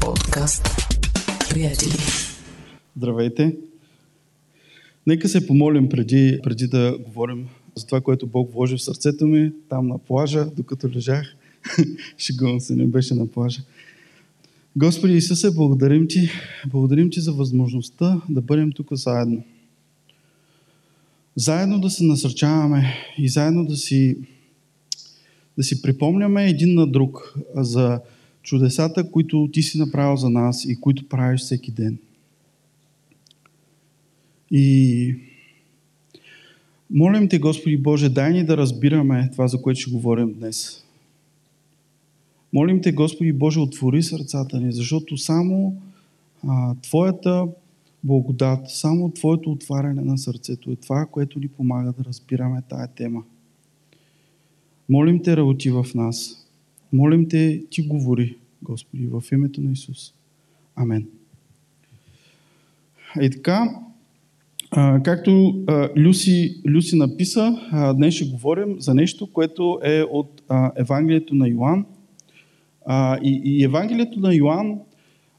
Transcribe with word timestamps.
Подкаст. 0.00 0.68
Приятели. 1.50 1.92
Здравейте! 2.96 3.56
Нека 5.06 5.28
се 5.28 5.46
помолим 5.46 5.88
преди, 5.88 6.40
преди 6.42 6.66
да 6.66 6.98
говорим 7.04 7.48
за 7.76 7.86
това, 7.86 8.00
което 8.00 8.26
Бог 8.26 8.52
вложи 8.52 8.76
в 8.76 8.82
сърцето 8.82 9.26
ми, 9.26 9.52
там 9.68 9.88
на 9.88 9.98
плажа, 9.98 10.46
докато 10.56 10.88
лежах. 10.88 11.36
Шегувам 12.18 12.60
се, 12.60 12.76
не 12.76 12.86
беше 12.86 13.14
на 13.14 13.26
плажа. 13.26 13.62
Господи 14.76 15.12
Исусе, 15.12 15.50
благодарим 15.50 16.08
Ти, 16.08 16.30
благодарим 16.66 17.10
Ти 17.10 17.20
за 17.20 17.32
възможността 17.32 18.20
да 18.28 18.40
бъдем 18.40 18.72
тук 18.72 18.88
заедно. 18.92 19.44
Заедно 21.36 21.80
да 21.80 21.90
се 21.90 22.04
насърчаваме 22.04 22.94
и 23.18 23.28
заедно 23.28 23.64
да 23.64 23.76
си, 23.76 24.18
да 25.58 25.64
си 25.64 25.82
припомняме 25.82 26.48
един 26.48 26.74
на 26.74 26.86
друг 26.86 27.34
за 27.54 28.00
чудесата, 28.46 29.10
които 29.10 29.48
Ти 29.52 29.62
си 29.62 29.78
направил 29.78 30.16
за 30.16 30.30
нас 30.30 30.64
и 30.64 30.80
които 30.80 31.08
правиш 31.08 31.40
всеки 31.40 31.70
ден. 31.70 31.98
И 34.50 35.14
молим 36.90 37.28
Те, 37.28 37.38
Господи 37.38 37.76
Боже, 37.76 38.08
дай 38.08 38.32
ни 38.32 38.44
да 38.44 38.56
разбираме 38.56 39.30
това, 39.32 39.48
за 39.48 39.62
което 39.62 39.80
ще 39.80 39.90
говорим 39.90 40.34
днес. 40.34 40.84
Молим 42.52 42.80
Те, 42.80 42.92
Господи 42.92 43.32
Боже, 43.32 43.60
отвори 43.60 44.02
сърцата 44.02 44.60
ни, 44.60 44.72
защото 44.72 45.16
само 45.16 45.76
а, 46.48 46.74
Твоята 46.74 47.46
благодат, 48.04 48.70
само 48.70 49.10
Твоето 49.10 49.52
отваряне 49.52 50.02
на 50.02 50.18
сърцето 50.18 50.70
е 50.70 50.76
това, 50.76 51.06
което 51.06 51.40
ни 51.40 51.48
помага 51.48 51.92
да 51.92 52.04
разбираме 52.04 52.62
тая 52.68 52.88
тема. 52.88 53.22
Молим 54.88 55.22
Те, 55.22 55.36
работи 55.36 55.70
в 55.70 55.86
нас. 55.94 56.45
Молим 56.92 57.28
Те, 57.28 57.62
Ти 57.70 57.82
говори, 57.82 58.36
Господи, 58.62 59.06
в 59.06 59.22
името 59.32 59.60
на 59.60 59.72
Исус. 59.72 60.14
Амен. 60.76 61.06
И 63.20 63.30
така, 63.30 63.80
както 65.04 65.64
Люси, 65.96 66.60
Люси 66.68 66.96
написа, 66.96 67.58
днес 67.96 68.14
ще 68.14 68.30
говорим 68.30 68.80
за 68.80 68.94
нещо, 68.94 69.32
което 69.32 69.80
е 69.84 70.02
от 70.02 70.42
Евангелието 70.76 71.34
на 71.34 71.48
Йоанн. 71.48 71.86
А, 72.86 73.18
и, 73.22 73.40
и 73.44 73.64
Евангелието 73.64 74.20
на 74.20 74.34
Йоанн 74.34 74.78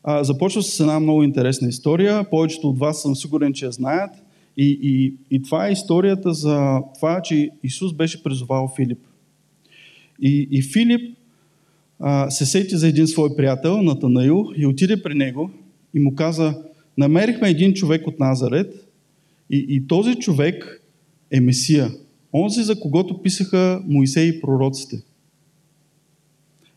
а, 0.03 0.23
започва 0.23 0.63
с 0.63 0.79
една 0.79 0.99
много 0.99 1.23
интересна 1.23 1.67
история. 1.67 2.29
Повечето 2.29 2.69
от 2.69 2.79
вас 2.79 3.01
съм 3.01 3.15
сигурен, 3.15 3.53
че 3.53 3.65
я 3.65 3.71
знаят. 3.71 4.11
И, 4.57 4.79
и, 4.81 5.13
и 5.35 5.41
това 5.41 5.67
е 5.67 5.71
историята 5.71 6.33
за 6.33 6.81
това, 6.95 7.21
че 7.21 7.49
Исус 7.63 7.93
беше 7.93 8.23
призовал 8.23 8.73
Филип. 8.75 8.99
И, 10.21 10.47
и 10.51 10.61
Филип 10.61 11.17
а, 11.99 12.29
се 12.29 12.45
сети 12.45 12.77
за 12.77 12.87
един 12.87 13.07
свой 13.07 13.35
приятел, 13.35 13.81
Натанаил, 13.81 14.45
и 14.55 14.65
отиде 14.65 15.03
при 15.03 15.13
него 15.13 15.51
и 15.93 15.99
му 15.99 16.15
каза, 16.15 16.63
намерихме 16.97 17.49
един 17.49 17.73
човек 17.73 18.07
от 18.07 18.19
Назарет 18.19 18.87
и, 19.49 19.65
и 19.69 19.87
този 19.87 20.15
човек 20.15 20.81
е 21.31 21.39
Месия. 21.39 21.91
Онзи, 22.33 22.63
за 22.63 22.79
когото 22.79 23.21
писаха 23.21 23.81
Моисей 23.87 24.27
и 24.27 24.41
пророците. 24.41 25.03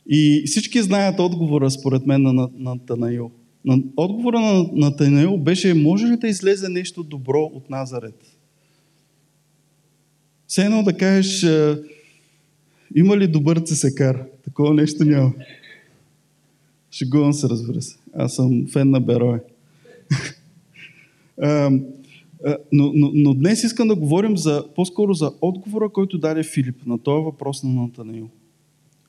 И 0.08 0.42
всички 0.46 0.82
знаят 0.82 1.20
отговора, 1.20 1.70
според 1.70 2.06
мен, 2.06 2.22
на 2.22 2.48
Натанаил. 2.58 3.30
Отговора 3.96 4.40
на 4.40 4.66
Натанаил 4.72 5.36
беше, 5.36 5.74
може 5.74 6.06
ли 6.06 6.16
да 6.16 6.28
излезе 6.28 6.68
нещо 6.68 7.02
добро 7.02 7.50
от 7.54 7.70
Назарет? 7.70 8.36
Все 10.46 10.64
едно 10.64 10.82
да 10.82 10.96
кажеш, 10.96 11.46
има 12.94 13.16
ли 13.16 13.26
добър 13.26 13.58
цесекар? 13.58 14.24
Такова 14.50 14.74
нещо 14.74 15.04
няма. 15.04 15.32
Шегувам 16.90 17.32
се, 17.32 17.48
разбира 17.48 17.82
се. 17.82 17.96
Аз 18.14 18.34
съм 18.34 18.66
фен 18.72 18.90
на 18.90 19.00
Берое. 19.00 19.40
но, 22.72 22.92
но, 22.94 23.10
но 23.14 23.34
днес 23.34 23.62
искам 23.62 23.88
да 23.88 23.94
говорим 23.94 24.36
за, 24.36 24.64
по-скоро 24.74 25.14
за 25.14 25.32
отговора, 25.40 25.88
който 25.88 26.18
даде 26.18 26.42
Филип 26.42 26.86
на 26.86 26.98
този 26.98 27.24
въпрос 27.24 27.62
на 27.62 27.70
Натанаил. 27.70 28.30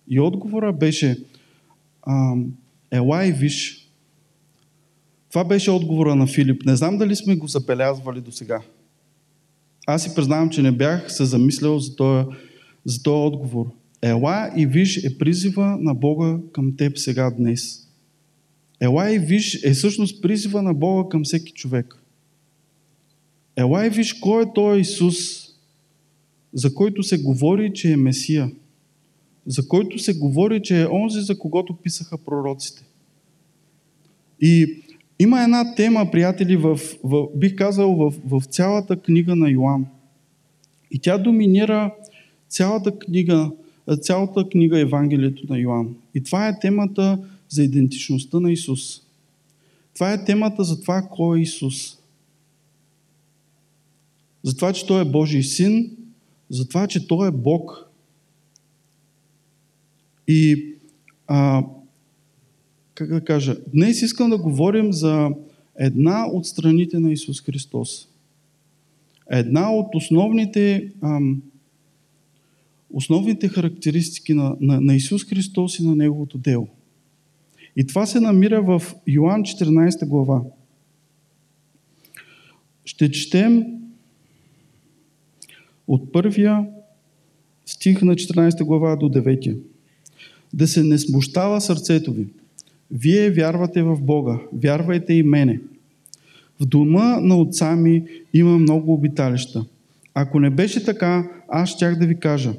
И 0.07 0.19
отговора 0.19 0.73
беше 0.73 1.17
Ела 2.91 3.25
и 3.27 3.31
виж. 3.31 3.87
Това 5.29 5.43
беше 5.43 5.71
отговора 5.71 6.15
на 6.15 6.27
Филип. 6.27 6.65
Не 6.65 6.75
знам 6.75 6.97
дали 6.97 7.15
сме 7.15 7.35
го 7.35 7.47
забелязвали 7.47 8.21
до 8.21 8.31
сега. 8.31 8.61
Аз 9.87 10.03
си 10.03 10.15
признавам, 10.15 10.49
че 10.49 10.61
не 10.61 10.71
бях 10.71 11.13
се 11.13 11.25
замислял 11.25 11.79
за 11.79 11.95
този, 11.95 12.25
за 12.85 13.03
този 13.03 13.33
отговор. 13.33 13.80
Ела 14.01 14.51
и 14.57 14.65
виж 14.65 14.97
е 14.97 15.17
призива 15.17 15.77
на 15.79 15.93
Бога 15.93 16.39
към 16.51 16.75
теб 16.77 16.97
сега 16.97 17.31
днес. 17.31 17.87
Ела 18.79 19.11
и 19.11 19.19
виж 19.19 19.63
е 19.63 19.71
всъщност 19.71 20.21
призива 20.21 20.61
на 20.61 20.73
Бога 20.73 21.09
към 21.09 21.23
всеки 21.23 21.51
човек. 21.53 22.03
Ела 23.55 23.85
и 23.85 23.89
виж 23.89 24.13
кой 24.13 24.43
е 24.43 24.53
той 24.55 24.79
Исус, 24.79 25.15
за 26.53 26.73
който 26.73 27.03
се 27.03 27.17
говори, 27.17 27.73
че 27.73 27.91
е 27.91 27.97
Месия. 27.97 28.51
За 29.45 29.67
който 29.67 29.99
се 29.99 30.13
говори, 30.13 30.61
че 30.61 30.81
е 30.81 30.87
онзи, 30.87 31.21
за 31.21 31.39
когото 31.39 31.75
писаха 31.75 32.17
пророците. 32.17 32.83
И 34.41 34.83
има 35.19 35.43
една 35.43 35.75
тема, 35.75 36.11
приятели, 36.11 36.57
в, 36.57 36.79
в, 37.03 37.27
бих 37.35 37.55
казал, 37.55 37.95
в, 37.95 38.13
в 38.25 38.45
цялата 38.45 38.99
книга 38.99 39.35
на 39.35 39.49
Йоан. 39.49 39.85
И 40.91 40.99
тя 40.99 41.17
доминира 41.17 41.93
цялата 42.49 42.99
книга, 42.99 43.51
цялата 43.97 44.49
книга 44.49 44.79
Евангелието 44.79 45.43
на 45.49 45.59
Йоан. 45.59 45.95
И 46.15 46.23
това 46.23 46.47
е 46.47 46.59
темата 46.59 47.19
за 47.49 47.63
идентичността 47.63 48.39
на 48.39 48.51
Исус. 48.51 49.01
Това 49.93 50.13
е 50.13 50.25
темата 50.25 50.63
за 50.63 50.81
това 50.81 51.07
кой 51.11 51.39
е 51.39 51.41
Исус. 51.41 51.97
За 54.43 54.55
това, 54.55 54.73
че 54.73 54.87
Той 54.87 55.01
е 55.01 55.05
Божий 55.05 55.43
син, 55.43 55.97
за 56.49 56.67
това, 56.67 56.87
че 56.87 57.07
Той 57.07 57.27
е 57.27 57.31
Бог. 57.31 57.89
И 60.27 60.65
а, 61.27 61.63
как 62.93 63.09
да 63.09 63.21
кажа, 63.21 63.57
днес 63.73 64.01
искам 64.01 64.29
да 64.29 64.37
говорим 64.37 64.93
за 64.93 65.29
една 65.79 66.27
от 66.27 66.45
страните 66.45 66.99
на 66.99 67.11
Исус 67.11 67.41
Христос. 67.41 68.07
Една 69.29 69.71
от 69.71 69.95
основните, 69.95 70.91
ам, 71.01 71.41
основните 72.93 73.47
характеристики 73.47 74.33
на, 74.33 74.55
на, 74.61 74.81
на 74.81 74.95
Исус 74.95 75.25
Христос 75.25 75.79
и 75.79 75.87
на 75.87 75.95
Неговото 75.95 76.37
дело. 76.37 76.67
И 77.75 77.87
това 77.87 78.05
се 78.05 78.19
намира 78.19 78.61
в 78.61 78.81
Йоанн 79.07 79.43
14 79.43 80.07
глава. 80.07 80.41
Ще 82.85 83.11
четем 83.11 83.65
от 85.87 86.11
първия 86.11 86.67
стих 87.65 88.01
на 88.01 88.15
14 88.15 88.63
глава 88.63 88.95
до 88.95 89.09
9. 89.09 89.57
Да 90.53 90.67
се 90.67 90.83
не 90.83 90.97
смущава 90.97 91.61
сърцето 91.61 92.13
ви. 92.13 92.27
Вие 92.91 93.31
вярвате 93.31 93.83
в 93.83 94.01
Бога, 94.01 94.39
вярвайте 94.53 95.13
и 95.13 95.23
мене. 95.23 95.59
В 96.59 96.65
дома 96.65 97.19
на 97.19 97.37
отца 97.37 97.75
ми 97.75 98.03
има 98.33 98.57
много 98.57 98.93
обиталища. 98.93 99.65
Ако 100.13 100.39
не 100.39 100.49
беше 100.49 100.83
така, 100.83 101.29
аз 101.47 101.69
щях 101.69 101.99
да 101.99 102.05
ви 102.05 102.19
кажа. 102.19 102.53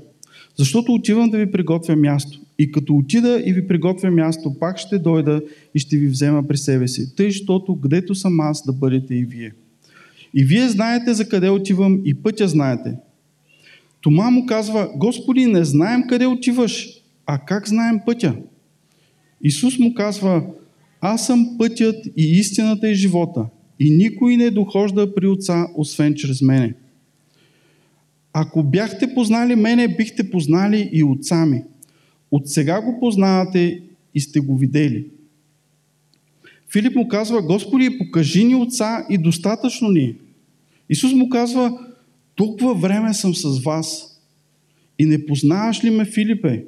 Защото 0.62 0.92
отивам 0.92 1.30
да 1.30 1.38
ви 1.38 1.50
приготвя 1.50 1.96
място. 1.96 2.40
И 2.58 2.72
като 2.72 2.96
отида 2.96 3.42
и 3.46 3.52
ви 3.52 3.66
приготвя 3.66 4.10
място, 4.10 4.58
пак 4.60 4.78
ще 4.78 4.98
дойда 4.98 5.42
и 5.74 5.78
ще 5.78 5.96
ви 5.96 6.06
взема 6.06 6.48
при 6.48 6.56
себе 6.56 6.88
си. 6.88 7.16
Тъй, 7.16 7.30
защото 7.30 7.80
където 7.80 8.14
съм 8.14 8.40
аз, 8.40 8.64
да 8.66 8.72
бъдете 8.72 9.14
и 9.14 9.24
вие. 9.24 9.52
И 10.34 10.44
вие 10.44 10.68
знаете 10.68 11.14
за 11.14 11.28
къде 11.28 11.50
отивам 11.50 12.00
и 12.04 12.14
пътя 12.14 12.48
знаете. 12.48 12.94
Тома 14.00 14.30
му 14.30 14.46
казва, 14.46 14.90
Господи, 14.96 15.46
не 15.46 15.64
знаем 15.64 16.02
къде 16.08 16.26
отиваш, 16.26 16.88
а 17.26 17.38
как 17.38 17.68
знаем 17.68 18.00
пътя? 18.06 18.36
Исус 19.42 19.78
му 19.78 19.94
казва, 19.94 20.44
аз 21.00 21.26
съм 21.26 21.56
пътят 21.58 22.06
и 22.16 22.38
истината 22.38 22.90
и 22.90 22.94
живота 22.94 23.46
и 23.80 23.90
никой 23.90 24.36
не 24.36 24.50
дохожда 24.50 25.14
при 25.14 25.26
Отца, 25.26 25.66
освен 25.76 26.14
чрез 26.14 26.42
мене. 26.42 26.74
Ако 28.32 28.62
бяхте 28.62 29.14
познали 29.14 29.56
мене, 29.56 29.96
бихте 29.96 30.30
познали 30.30 30.90
и 30.92 31.04
Отца 31.04 31.46
ми. 31.46 31.62
От 32.30 32.48
сега 32.48 32.80
го 32.80 33.00
познавате 33.00 33.82
и 34.14 34.20
сте 34.20 34.40
го 34.40 34.56
видели. 34.56 35.06
Филип 36.72 36.96
му 36.96 37.08
казва, 37.08 37.42
Господи, 37.42 37.98
покажи 37.98 38.44
ни 38.44 38.54
Отца 38.54 39.06
и 39.10 39.18
достатъчно 39.18 39.88
ни. 39.88 40.16
Исус 40.88 41.12
му 41.12 41.28
казва, 41.28 41.78
толкова 42.34 42.74
време 42.74 43.14
съм 43.14 43.34
с 43.34 43.62
вас 43.62 44.20
и 44.98 45.04
не 45.04 45.26
познаваш 45.26 45.84
ли 45.84 45.90
ме, 45.90 46.04
Филипе? 46.04 46.64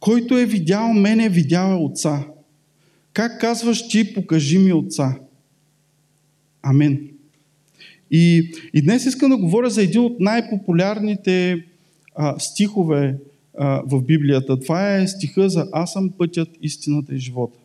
Който 0.00 0.38
е 0.38 0.46
видял 0.46 0.92
мене, 0.92 1.28
видял 1.28 1.70
е 1.70 1.84
Отца. 1.84 2.26
Как 3.12 3.40
казваш 3.40 3.88
ти, 3.88 4.14
покажи 4.14 4.58
ми 4.58 4.72
Отца? 4.72 5.18
Амен. 6.62 7.09
И, 8.10 8.52
и 8.74 8.82
днес 8.82 9.06
искам 9.06 9.30
да 9.30 9.36
говоря 9.36 9.70
за 9.70 9.82
един 9.82 10.00
от 10.00 10.20
най-популярните 10.20 11.64
а, 12.14 12.38
стихове 12.38 13.18
а, 13.58 13.82
в 13.86 14.02
Библията. 14.02 14.60
Това 14.60 14.96
е 14.96 15.08
стиха 15.08 15.50
за 15.50 15.68
Аз 15.72 15.92
съм 15.92 16.10
пътят, 16.18 16.48
истината 16.62 17.14
и 17.14 17.18
живота. 17.18 17.58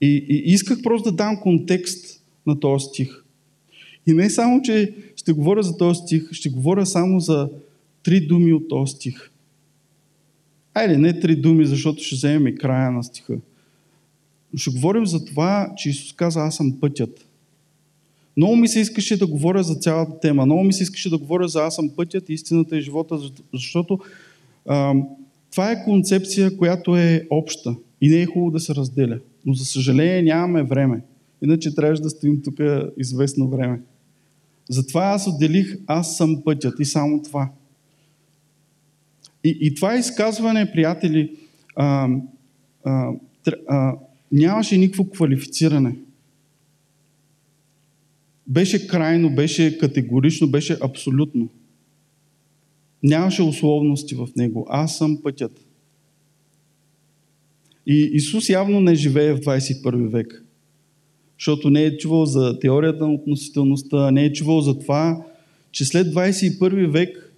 И, 0.00 0.26
и 0.28 0.52
исках 0.52 0.82
просто 0.82 1.10
да 1.10 1.16
дам 1.16 1.40
контекст 1.40 2.22
на 2.46 2.60
този 2.60 2.84
стих. 2.84 3.22
И 4.06 4.12
не 4.12 4.30
само, 4.30 4.62
че 4.62 4.94
ще 5.16 5.32
говоря 5.32 5.62
за 5.62 5.76
този 5.76 6.00
стих, 6.00 6.32
ще 6.32 6.48
говоря 6.48 6.86
само 6.86 7.20
за 7.20 7.50
три 8.02 8.26
думи 8.26 8.52
от 8.52 8.68
този 8.68 8.92
стих. 8.92 9.30
Айде, 10.74 10.98
не 10.98 11.20
три 11.20 11.36
думи, 11.36 11.66
защото 11.66 12.02
ще 12.02 12.14
вземем 12.14 12.46
и 12.46 12.54
края 12.54 12.90
на 12.90 13.04
стиха. 13.04 13.38
Но 14.52 14.58
ще 14.58 14.70
говорим 14.70 15.06
за 15.06 15.24
това, 15.24 15.72
че 15.76 15.90
Исус 15.90 16.12
каза, 16.12 16.40
аз 16.40 16.56
съм 16.56 16.80
пътят. 16.80 17.27
Много 18.38 18.56
ми 18.56 18.68
се 18.68 18.80
искаше 18.80 19.18
да 19.18 19.26
говоря 19.26 19.62
за 19.62 19.74
цялата 19.74 20.20
тема. 20.20 20.46
Много 20.46 20.64
ми 20.64 20.72
се 20.72 20.82
искаше 20.82 21.10
да 21.10 21.18
говоря 21.18 21.48
за 21.48 21.62
аз 21.62 21.74
съм 21.74 21.90
пътят, 21.96 22.28
истината 22.28 22.78
и 22.78 22.80
живота, 22.80 23.18
защото 23.54 23.98
а, 24.66 24.94
това 25.50 25.70
е 25.70 25.84
концепция, 25.84 26.56
която 26.56 26.96
е 26.96 27.26
обща 27.30 27.76
и 28.00 28.08
не 28.08 28.22
е 28.22 28.26
хубаво 28.26 28.50
да 28.50 28.60
се 28.60 28.74
разделя. 28.74 29.18
Но 29.46 29.54
за 29.54 29.64
съжаление 29.64 30.22
нямаме 30.22 30.62
време. 30.62 31.02
Иначе 31.42 31.74
трябваше 31.74 32.02
да 32.02 32.10
стоим 32.10 32.42
тук 32.42 32.54
известно 32.98 33.48
време. 33.48 33.80
Затова 34.68 35.04
аз 35.04 35.26
отделих 35.26 35.78
аз 35.86 36.16
съм 36.16 36.42
пътят 36.44 36.80
и 36.80 36.84
само 36.84 37.22
това. 37.22 37.50
И, 39.44 39.58
и 39.60 39.74
това 39.74 39.96
изказване, 39.96 40.72
приятели, 40.72 41.36
а, 41.76 42.08
а, 42.84 43.12
а, 43.68 43.94
нямаше 44.32 44.78
никакво 44.78 45.04
квалифициране. 45.04 45.96
Беше 48.48 48.86
крайно, 48.86 49.34
беше 49.34 49.78
категорично, 49.78 50.50
беше 50.50 50.78
абсолютно. 50.82 51.48
Нямаше 53.02 53.42
условности 53.42 54.14
в 54.14 54.28
него. 54.36 54.66
Аз 54.70 54.98
съм 54.98 55.22
пътят. 55.22 55.64
И 57.86 58.10
Исус 58.12 58.48
явно 58.48 58.80
не 58.80 58.94
живее 58.94 59.32
в 59.32 59.40
21 59.40 60.08
век. 60.08 60.44
Защото 61.38 61.70
не 61.70 61.84
е 61.84 61.96
чувал 61.96 62.26
за 62.26 62.58
теорията 62.58 63.06
на 63.06 63.14
относителността, 63.14 64.10
не 64.10 64.24
е 64.24 64.32
чувал 64.32 64.60
за 64.60 64.78
това, 64.78 65.26
че 65.70 65.84
след 65.84 66.06
21 66.06 66.90
век 66.90 67.34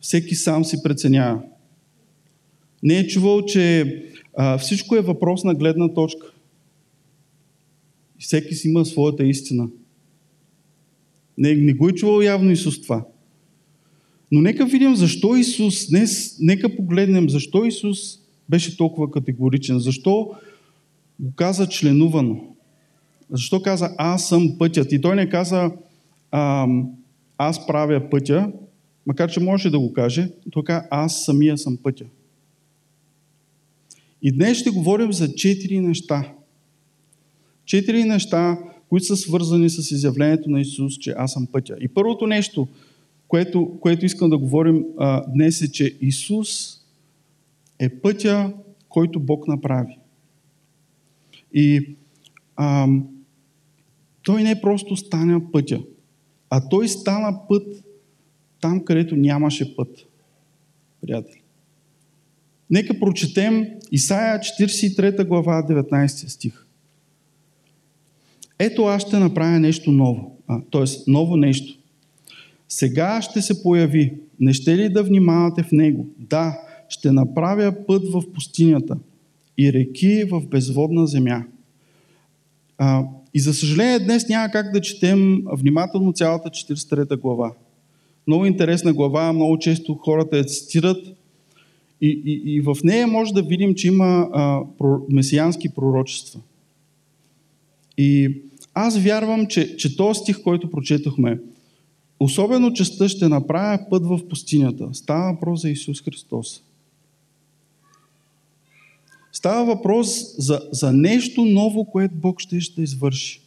всеки 0.00 0.34
сам 0.34 0.64
си 0.64 0.82
преценява. 0.82 1.42
Не 2.82 2.98
е 2.98 3.06
чувал, 3.06 3.44
че 3.44 3.96
а, 4.36 4.58
всичко 4.58 4.96
е 4.96 5.00
въпрос 5.00 5.44
на 5.44 5.54
гледна 5.54 5.94
точка. 5.94 6.26
И 8.20 8.22
всеки 8.22 8.54
си 8.54 8.68
има 8.68 8.84
своята 8.84 9.24
истина. 9.24 9.68
Не, 11.38 11.54
не 11.54 11.72
го 11.72 11.88
е 11.88 11.92
чувал 11.92 12.22
явно 12.22 12.50
Исус 12.50 12.82
това. 12.82 13.04
Но 14.32 14.40
нека 14.40 14.66
видим 14.66 14.96
защо 14.96 15.36
Исус, 15.36 15.88
днес, 15.88 16.36
нека 16.40 16.76
погледнем 16.76 17.30
защо 17.30 17.64
Исус 17.64 17.98
беше 18.48 18.76
толкова 18.76 19.10
категоричен. 19.10 19.78
Защо 19.78 20.30
го 21.20 21.32
каза 21.36 21.68
членувано. 21.68 22.40
Защо 23.30 23.62
каза 23.62 23.94
аз 23.98 24.28
съм 24.28 24.58
пътят. 24.58 24.92
И 24.92 25.00
той 25.00 25.16
не 25.16 25.28
каза 25.28 25.70
аз 27.38 27.66
правя 27.66 28.10
пътя, 28.10 28.52
макар 29.06 29.30
че 29.30 29.40
можеше 29.40 29.70
да 29.70 29.78
го 29.78 29.92
каже, 29.92 30.30
той 30.50 30.64
каза 30.64 30.86
аз 30.90 31.24
самия 31.24 31.58
съм 31.58 31.76
пътя. 31.76 32.04
И 34.22 34.32
днес 34.32 34.58
ще 34.58 34.70
говорим 34.70 35.12
за 35.12 35.34
четири 35.34 35.80
неща. 35.80 36.32
Четири 37.64 38.04
неща, 38.04 38.58
които 38.90 39.06
са 39.06 39.16
свързани 39.16 39.70
с 39.70 39.90
изявлението 39.90 40.50
на 40.50 40.60
Исус, 40.60 40.98
че 40.98 41.14
аз 41.16 41.32
съм 41.32 41.46
пътя. 41.46 41.76
И 41.80 41.88
първото 41.88 42.26
нещо, 42.26 42.68
което, 43.28 43.78
което 43.80 44.06
искам 44.06 44.30
да 44.30 44.38
говорим 44.38 44.84
а, 44.98 45.24
днес 45.32 45.62
е, 45.62 45.72
че 45.72 45.96
Исус 46.00 46.80
е 47.78 47.88
пътя, 47.88 48.52
който 48.88 49.20
Бог 49.20 49.48
направи. 49.48 49.98
И 51.54 51.96
а, 52.56 52.88
той 54.22 54.42
не 54.42 54.60
просто 54.60 54.96
стана 54.96 55.52
пътя, 55.52 55.82
а 56.50 56.68
той 56.68 56.88
стана 56.88 57.38
път 57.48 57.84
там, 58.60 58.84
където 58.84 59.16
нямаше 59.16 59.76
път. 59.76 60.06
Приятели. 61.00 61.42
Нека 62.70 62.98
прочетем 63.00 63.66
Исаия 63.92 64.38
43 64.38 65.26
глава 65.26 65.66
19 65.68 66.06
стих. 66.28 66.66
Ето 68.62 68.84
аз 68.84 69.02
ще 69.02 69.18
направя 69.18 69.60
нещо 69.60 69.92
ново. 69.92 70.36
т.е. 70.72 70.84
ново 71.06 71.36
нещо. 71.36 71.78
Сега 72.68 73.22
ще 73.22 73.42
се 73.42 73.62
появи. 73.62 74.14
Не 74.40 74.52
ще 74.52 74.76
ли 74.76 74.88
да 74.88 75.02
внимавате 75.02 75.62
в 75.62 75.72
него? 75.72 76.06
Да, 76.18 76.60
ще 76.88 77.12
направя 77.12 77.74
път 77.86 78.02
в 78.12 78.22
пустинята 78.34 78.96
и 79.58 79.72
реки 79.72 80.24
в 80.24 80.46
безводна 80.46 81.06
земя. 81.06 81.44
А, 82.78 83.04
и 83.34 83.40
за 83.40 83.54
съжаление 83.54 83.98
днес 83.98 84.28
няма 84.28 84.48
как 84.48 84.72
да 84.72 84.80
четем 84.80 85.44
внимателно 85.52 86.12
цялата 86.12 86.48
43 86.48 87.20
глава. 87.20 87.52
Много 88.26 88.46
интересна 88.46 88.92
глава, 88.92 89.32
много 89.32 89.58
често 89.58 89.94
хората 89.94 90.36
я 90.38 90.44
цитират 90.44 91.06
и, 92.00 92.22
и, 92.24 92.54
и 92.54 92.60
в 92.60 92.76
нея 92.84 93.06
може 93.06 93.34
да 93.34 93.42
видим, 93.42 93.74
че 93.74 93.88
има 93.88 94.28
а, 94.32 94.60
про, 94.78 94.98
месиански 95.08 95.68
пророчества. 95.68 96.40
И 97.98 98.40
аз 98.74 98.98
вярвам, 98.98 99.46
че, 99.46 99.76
че 99.76 99.96
този 99.96 100.20
стих, 100.20 100.42
който 100.42 100.70
прочетохме, 100.70 101.38
особено 102.20 102.72
частта 102.72 103.08
ще 103.08 103.28
направя 103.28 103.78
път 103.90 104.06
в 104.06 104.28
пустинята. 104.28 104.88
Става 104.92 105.32
въпрос 105.32 105.60
за 105.60 105.70
Исус 105.70 106.02
Христос. 106.02 106.62
Става 109.32 109.64
въпрос 109.64 110.34
за, 110.38 110.68
за 110.72 110.92
нещо 110.92 111.44
ново, 111.44 111.84
което 111.84 112.14
Бог 112.14 112.40
ще, 112.40 112.60
ще 112.60 112.82
извърши. 112.82 113.40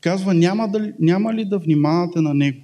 Казва, 0.00 0.34
няма, 0.34 0.68
да, 0.68 0.92
няма 1.00 1.34
ли 1.34 1.44
да 1.44 1.58
внимавате 1.58 2.20
на 2.20 2.34
Него? 2.34 2.60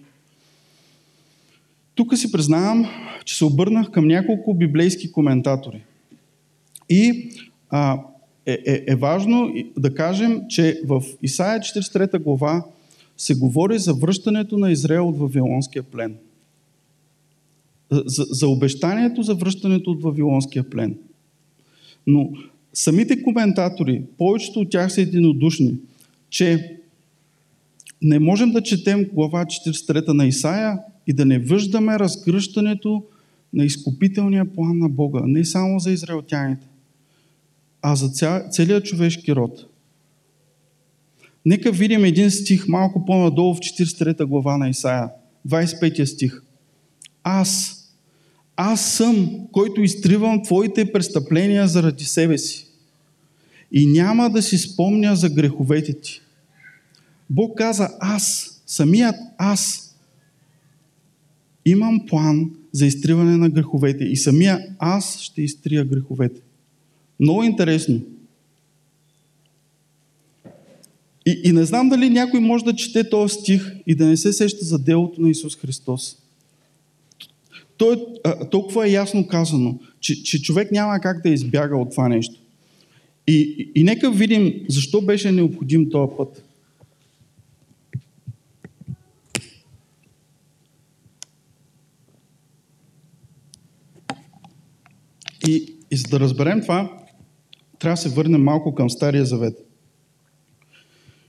Тук 1.95 2.19
си 2.19 2.33
признавам, 2.33 2.87
че 3.25 3.37
се 3.37 3.45
обърнах 3.45 3.91
към 3.91 4.07
няколко 4.07 4.55
библейски 4.55 5.13
коментатори. 5.13 5.83
И 6.89 7.31
а, 7.71 8.01
е, 8.47 8.59
е, 8.67 8.85
е 8.87 8.97
важно 8.97 9.55
да 9.79 9.95
кажем, 9.95 10.43
че 10.49 10.81
в 10.85 11.03
Исаия 11.23 11.61
43 11.61 12.19
глава 12.19 12.65
се 13.17 13.35
говори 13.35 13.79
за 13.79 13.95
връщането 13.95 14.59
на 14.59 14.73
Израел 14.73 15.09
от 15.09 15.19
Вавилонския 15.19 15.83
плен. 15.83 16.17
За, 17.91 18.25
за 18.31 18.49
обещанието 18.49 19.23
за 19.23 19.35
връщането 19.35 19.91
от 19.91 20.03
Вавилонския 20.03 20.71
плен. 20.71 20.99
Но 22.07 22.31
самите 22.73 23.23
коментатори, 23.23 24.03
повечето 24.19 24.61
от 24.61 24.71
тях 24.71 24.93
са 24.93 25.01
единодушни, 25.01 25.75
че 26.31 26.79
не 28.03 28.19
можем 28.19 28.51
да 28.51 28.63
четем 28.63 29.09
глава 29.13 29.45
43 29.45 30.09
на 30.09 30.27
Исаия 30.27 30.79
и 31.07 31.13
да 31.13 31.25
не 31.25 31.39
виждаме 31.39 31.99
разгръщането 31.99 33.05
на 33.53 33.65
изкупителния 33.65 34.45
план 34.45 34.79
на 34.79 34.89
Бога. 34.89 35.21
Не 35.25 35.45
само 35.45 35.79
за 35.79 35.93
израелтяните, 35.93 36.67
а 37.87 37.97
за 37.97 38.09
ця, 38.09 38.49
целият 38.51 38.85
човешки 38.85 39.35
род. 39.35 39.67
Нека 41.47 41.73
видим 41.73 42.05
един 42.05 42.31
стих 42.31 42.69
малко 42.69 43.05
по-надолу 43.05 43.55
в 43.55 43.59
43 43.59 44.25
глава 44.25 44.57
на 44.57 44.69
Исаия, 44.69 45.09
25 45.49 46.05
стих. 46.05 46.43
Аз, 47.23 47.77
аз 48.57 48.93
съм, 48.93 49.47
който 49.53 49.83
изтривам 49.83 50.43
твоите 50.43 50.93
престъпления 50.93 51.69
заради 51.69 52.05
себе 52.05 52.39
си 52.39 52.67
и 53.73 53.87
няма 53.87 54.31
да 54.31 54.43
си 54.43 54.59
спомня 54.59 55.17
за 55.17 55.31
греховете 55.31 56.01
ти. 56.01 56.21
Бог 57.31 57.59
каза 57.59 57.89
аз, 58.01 58.57
самият 58.67 59.17
аз, 59.39 59.95
имам 61.65 62.07
план 62.07 62.51
за 62.73 62.87
изтриване 62.87 63.37
на 63.37 63.51
греховете 63.51 64.05
и 64.05 64.17
самия 64.17 64.67
аз 64.79 65.21
ще 65.21 65.43
изтрия 65.43 65.85
греховете. 65.85 66.41
Много 67.21 67.43
интересно. 67.43 68.01
И, 71.27 71.41
и 71.45 71.53
не 71.53 71.65
знам 71.65 71.89
дали 71.89 72.11
някой 72.11 72.41
може 72.41 72.65
да 72.65 72.77
чете 72.77 73.11
този 73.11 73.35
стих 73.35 73.73
и 73.87 73.95
да 73.95 74.07
не 74.07 74.17
се 74.17 74.33
сеща 74.33 74.65
за 74.65 74.79
делото 74.79 75.21
на 75.21 75.31
Исус 75.31 75.57
Христос. 75.57 76.17
То 77.77 77.93
е, 77.93 77.97
а, 78.25 78.49
толкова 78.49 78.87
е 78.87 78.91
ясно 78.91 79.29
казано, 79.29 79.79
че, 80.01 80.23
че 80.23 80.43
човек 80.43 80.73
няма 80.73 81.01
как 81.01 81.23
да 81.23 81.29
избяга 81.29 81.77
от 81.77 81.91
това 81.91 82.09
нещо. 82.09 82.41
И, 83.27 83.57
и, 83.59 83.81
и 83.81 83.85
нека 83.85 84.11
видим 84.11 84.65
защо 84.69 85.01
беше 85.01 85.33
необходим 85.33 85.91
този 85.91 86.13
път. 86.17 86.45
И, 95.49 95.75
и 95.91 95.97
за 95.97 96.05
да 96.05 96.21
разберем 96.21 96.61
това, 96.61 97.04
трябва 97.85 97.95
да 97.95 98.01
се 98.03 98.15
върнем 98.15 98.43
малко 98.43 98.75
към 98.75 98.91
Стария 98.91 99.25
Завет. 99.25 99.55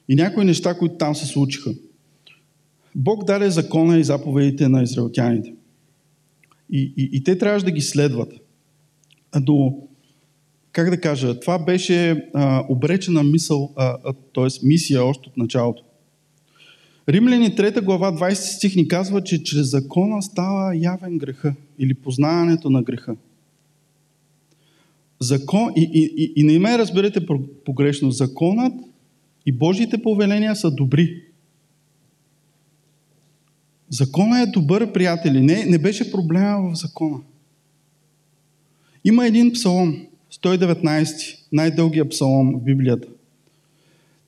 И 0.10 0.16
някои 0.16 0.46
неща, 0.46 0.78
които 0.78 0.96
там 0.96 1.16
се 1.16 1.26
случиха. 1.26 1.72
Бог 2.96 3.24
даде 3.24 3.50
закона 3.50 4.00
и 4.00 4.04
заповедите 4.04 4.68
на 4.68 4.84
израелтяните. 4.84 5.54
И, 6.72 6.94
и, 6.98 7.10
и 7.14 7.24
те 7.24 7.38
трябваше 7.38 7.66
да 7.66 7.72
ги 7.72 7.82
следват. 7.82 8.34
Но 9.48 9.78
как 10.72 10.90
да 10.90 11.02
кажа, 11.02 11.40
това 11.40 11.60
беше 11.60 12.30
а, 12.34 12.66
обречена 12.70 13.24
мисъл, 13.24 13.74
т.е. 14.36 14.48
мисия 14.68 15.06
още 15.06 15.30
от 15.30 15.38
началото. 15.38 15.84
Римляни 17.10 17.50
3 17.50 17.84
глава 17.84 18.12
20 18.12 18.34
стих 18.34 18.76
ни 18.76 18.88
казва, 18.88 19.24
че 19.24 19.44
чрез 19.44 19.72
закона 19.72 20.22
става 20.22 20.76
явен 20.76 21.18
греха 21.18 21.56
или 21.80 21.94
познаването 21.94 22.70
на 22.70 22.84
греха. 22.84 23.16
Закон, 25.20 25.74
и, 25.76 25.90
и, 25.94 26.34
и, 26.36 26.44
не 26.44 26.60
ме 26.60 26.78
разберете 26.78 27.26
погрешно, 27.66 28.12
законът 28.12 28.74
и 29.46 29.52
Божиите 29.52 30.02
повеления 30.02 30.56
са 30.56 30.72
добри. 30.72 31.22
Законът 33.90 34.48
е 34.48 34.52
добър, 34.52 34.92
приятели. 34.92 35.42
Не, 35.42 35.66
не 35.66 35.78
беше 35.78 36.12
проблема 36.12 36.72
в 36.72 36.76
закона. 36.76 37.20
Има 39.04 39.28
един 39.28 39.52
псалом, 39.52 40.08
119, 40.34 41.38
най-дългия 41.52 42.10
псалом 42.10 42.56
в 42.56 42.64
Библията. 42.64 43.08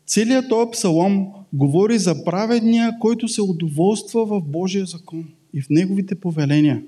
Целият 0.05 0.49
този 0.49 0.71
псалом 0.71 1.27
говори 1.53 1.97
за 1.97 2.23
праведния, 2.25 2.99
който 2.99 3.27
се 3.27 3.41
удоволства 3.41 4.25
в 4.25 4.41
Божия 4.41 4.85
закон 4.85 5.29
и 5.53 5.61
в 5.61 5.69
неговите 5.69 6.15
повеления. 6.15 6.81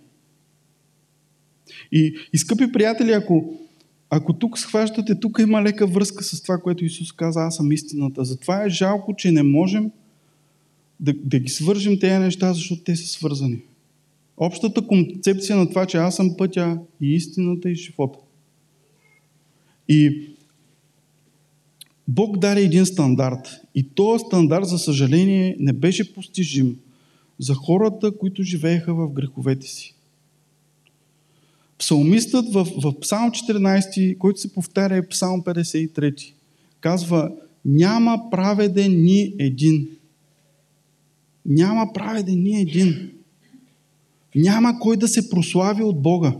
И, 1.92 2.16
и 2.34 2.38
скъпи 2.38 2.72
приятели, 2.72 3.12
ако, 3.12 3.60
ако 4.10 4.34
тук 4.34 4.60
схващате, 4.60 5.20
тук 5.20 5.40
има 5.40 5.62
лека 5.62 5.88
връзка 5.88 6.24
с 6.24 6.42
това, 6.42 6.58
което 6.58 6.86
Исус 6.86 7.12
каза, 7.12 7.42
аз 7.42 7.56
съм 7.56 7.72
истината. 7.72 8.26
Затова 8.26 8.64
е 8.64 8.70
жалко, 8.70 9.16
че 9.16 9.32
не 9.32 9.44
можем 9.44 9.92
да, 11.00 11.14
да 11.14 11.40
ги 11.40 11.50
свържим 11.50 12.00
тези 12.00 12.20
неща, 12.20 12.54
защото 12.54 12.84
те 12.84 12.96
са 12.96 13.08
свързани. 13.08 13.62
Общата 14.38 14.88
концепция 14.88 15.58
на 15.58 15.70
това, 15.70 15.86
че 15.86 15.98
аз 15.98 16.16
съм 16.16 16.38
пътя 16.38 16.80
и 17.02 17.16
истината 17.16 17.70
и 17.70 17.76
живота. 17.76 18.20
И 19.88 20.28
Бог 22.08 22.38
даде 22.38 22.62
един 22.62 22.86
стандарт. 22.86 23.62
И 23.76 23.84
този 23.84 24.24
стандарт, 24.28 24.66
за 24.68 24.80
съжаление, 24.80 25.56
не 25.60 25.74
беше 25.74 26.14
постижим 26.14 26.78
за 27.40 27.54
хората, 27.54 28.18
които 28.18 28.44
живееха 28.44 28.94
в 28.94 29.10
греховете 29.10 29.68
си. 29.68 29.96
Псалмистът 31.80 32.54
в, 32.54 32.68
в 32.84 33.00
Псалм 33.00 33.32
14, 33.32 34.18
който 34.18 34.40
се 34.40 34.54
повтаря 34.54 34.96
е 34.98 35.08
Псалм 35.08 35.42
53, 35.42 36.34
казва 36.82 37.32
няма 37.66 38.30
праведен 38.32 39.04
ни 39.04 39.34
един. 39.40 39.88
Няма 41.46 41.94
праведен 41.94 42.44
ни 42.44 42.62
един. 42.62 43.12
Няма 44.36 44.80
кой 44.80 44.98
да 44.98 45.08
се 45.08 45.30
прослави 45.30 45.84
от 45.84 46.02
Бога. 46.02 46.34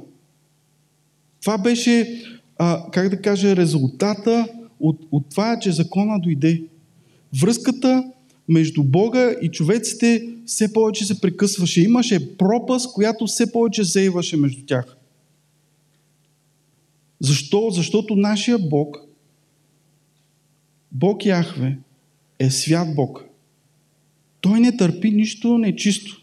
Това 1.42 1.58
беше, 1.58 2.24
а, 2.58 2.86
как 2.92 3.10
да 3.10 3.22
кажа, 3.22 3.56
резултата 3.56 4.48
от, 4.80 5.00
от 5.12 5.30
това, 5.30 5.60
че 5.60 5.72
закона 5.72 6.20
дойде. 6.20 6.64
Връзката 7.42 8.04
между 8.50 8.84
Бога 8.84 9.32
и 9.42 9.50
човеците 9.50 10.30
все 10.46 10.74
повече 10.74 11.06
се 11.06 11.22
прекъсваше. 11.22 11.82
Имаше 11.82 12.38
пропаст, 12.38 12.94
която 12.94 13.28
все 13.28 13.52
повече 13.52 13.84
заиваше 13.84 14.38
между 14.38 14.66
тях. 14.66 14.99
Защо? 17.20 17.70
Защото 17.70 18.16
нашия 18.16 18.60
Бог, 18.60 18.98
Бог 20.92 21.26
Яхве, 21.26 21.78
е 22.40 22.52
свят 22.52 22.96
Бог. 22.96 23.26
Той 24.42 24.60
не 24.60 24.78
търпи 24.78 25.12
нищо 25.12 25.58
нечисто. 25.58 26.22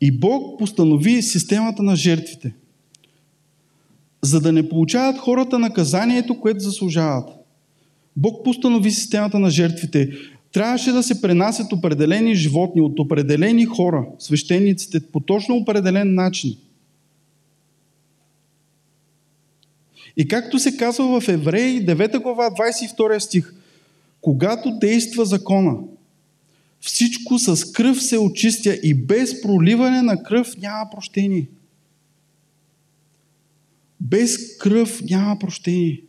И 0.00 0.18
Бог 0.18 0.58
постанови 0.58 1.22
системата 1.22 1.82
на 1.82 1.96
жертвите, 1.96 2.54
за 4.22 4.40
да 4.40 4.52
не 4.52 4.68
получават 4.68 5.18
хората 5.18 5.58
наказанието, 5.58 6.40
което 6.40 6.60
заслужават. 6.60 7.28
Бог 8.16 8.44
постанови 8.44 8.90
системата 8.90 9.38
на 9.38 9.50
жертвите. 9.50 10.10
Трябваше 10.52 10.92
да 10.92 11.02
се 11.02 11.20
пренасят 11.20 11.72
определени 11.72 12.34
животни 12.34 12.80
от 12.80 12.98
определени 12.98 13.64
хора, 13.64 14.06
свещениците, 14.18 15.00
по 15.00 15.20
точно 15.20 15.56
определен 15.56 16.14
начин. 16.14 16.56
И 20.16 20.28
както 20.28 20.58
се 20.58 20.76
казва 20.76 21.20
в 21.20 21.28
Евреи 21.28 21.86
9 21.86 22.22
глава 22.22 22.50
22 22.50 23.18
стих, 23.18 23.54
когато 24.20 24.78
действа 24.78 25.24
закона, 25.24 25.76
всичко 26.80 27.38
с 27.38 27.72
кръв 27.72 28.02
се 28.02 28.18
очистя 28.18 28.78
и 28.82 28.94
без 28.94 29.42
проливане 29.42 30.02
на 30.02 30.22
кръв 30.22 30.56
няма 30.56 30.90
прощение. 30.90 31.48
Без 34.00 34.56
кръв 34.58 35.02
няма 35.10 35.38
прощение. 35.38 36.00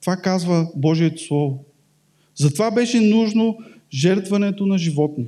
Това 0.00 0.16
казва 0.16 0.70
Божието 0.76 1.22
Слово. 1.22 1.64
Затова 2.34 2.70
беше 2.70 3.00
нужно 3.00 3.58
жертването 3.92 4.66
на 4.66 4.78
животни. 4.78 5.26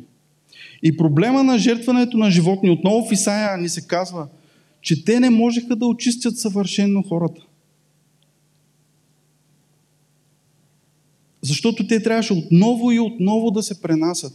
И 0.83 0.97
проблема 0.97 1.43
на 1.43 1.59
жертването 1.59 2.17
на 2.17 2.31
животни, 2.31 2.71
отново 2.71 3.09
в 3.09 3.13
Исаия 3.13 3.59
ни 3.59 3.69
се 3.69 3.87
казва, 3.87 4.29
че 4.81 5.05
те 5.05 5.21
не 5.21 5.31
можеха 5.31 5.77
да 5.77 5.87
очистят 5.87 6.39
съвършенно 6.39 7.03
хората. 7.03 7.43
Защото 11.43 11.87
те 11.87 12.03
трябваше 12.03 12.33
отново 12.33 12.93
и 12.93 13.01
отново 13.01 13.51
да 13.51 13.63
се 13.63 13.83
пренасят. 13.83 14.33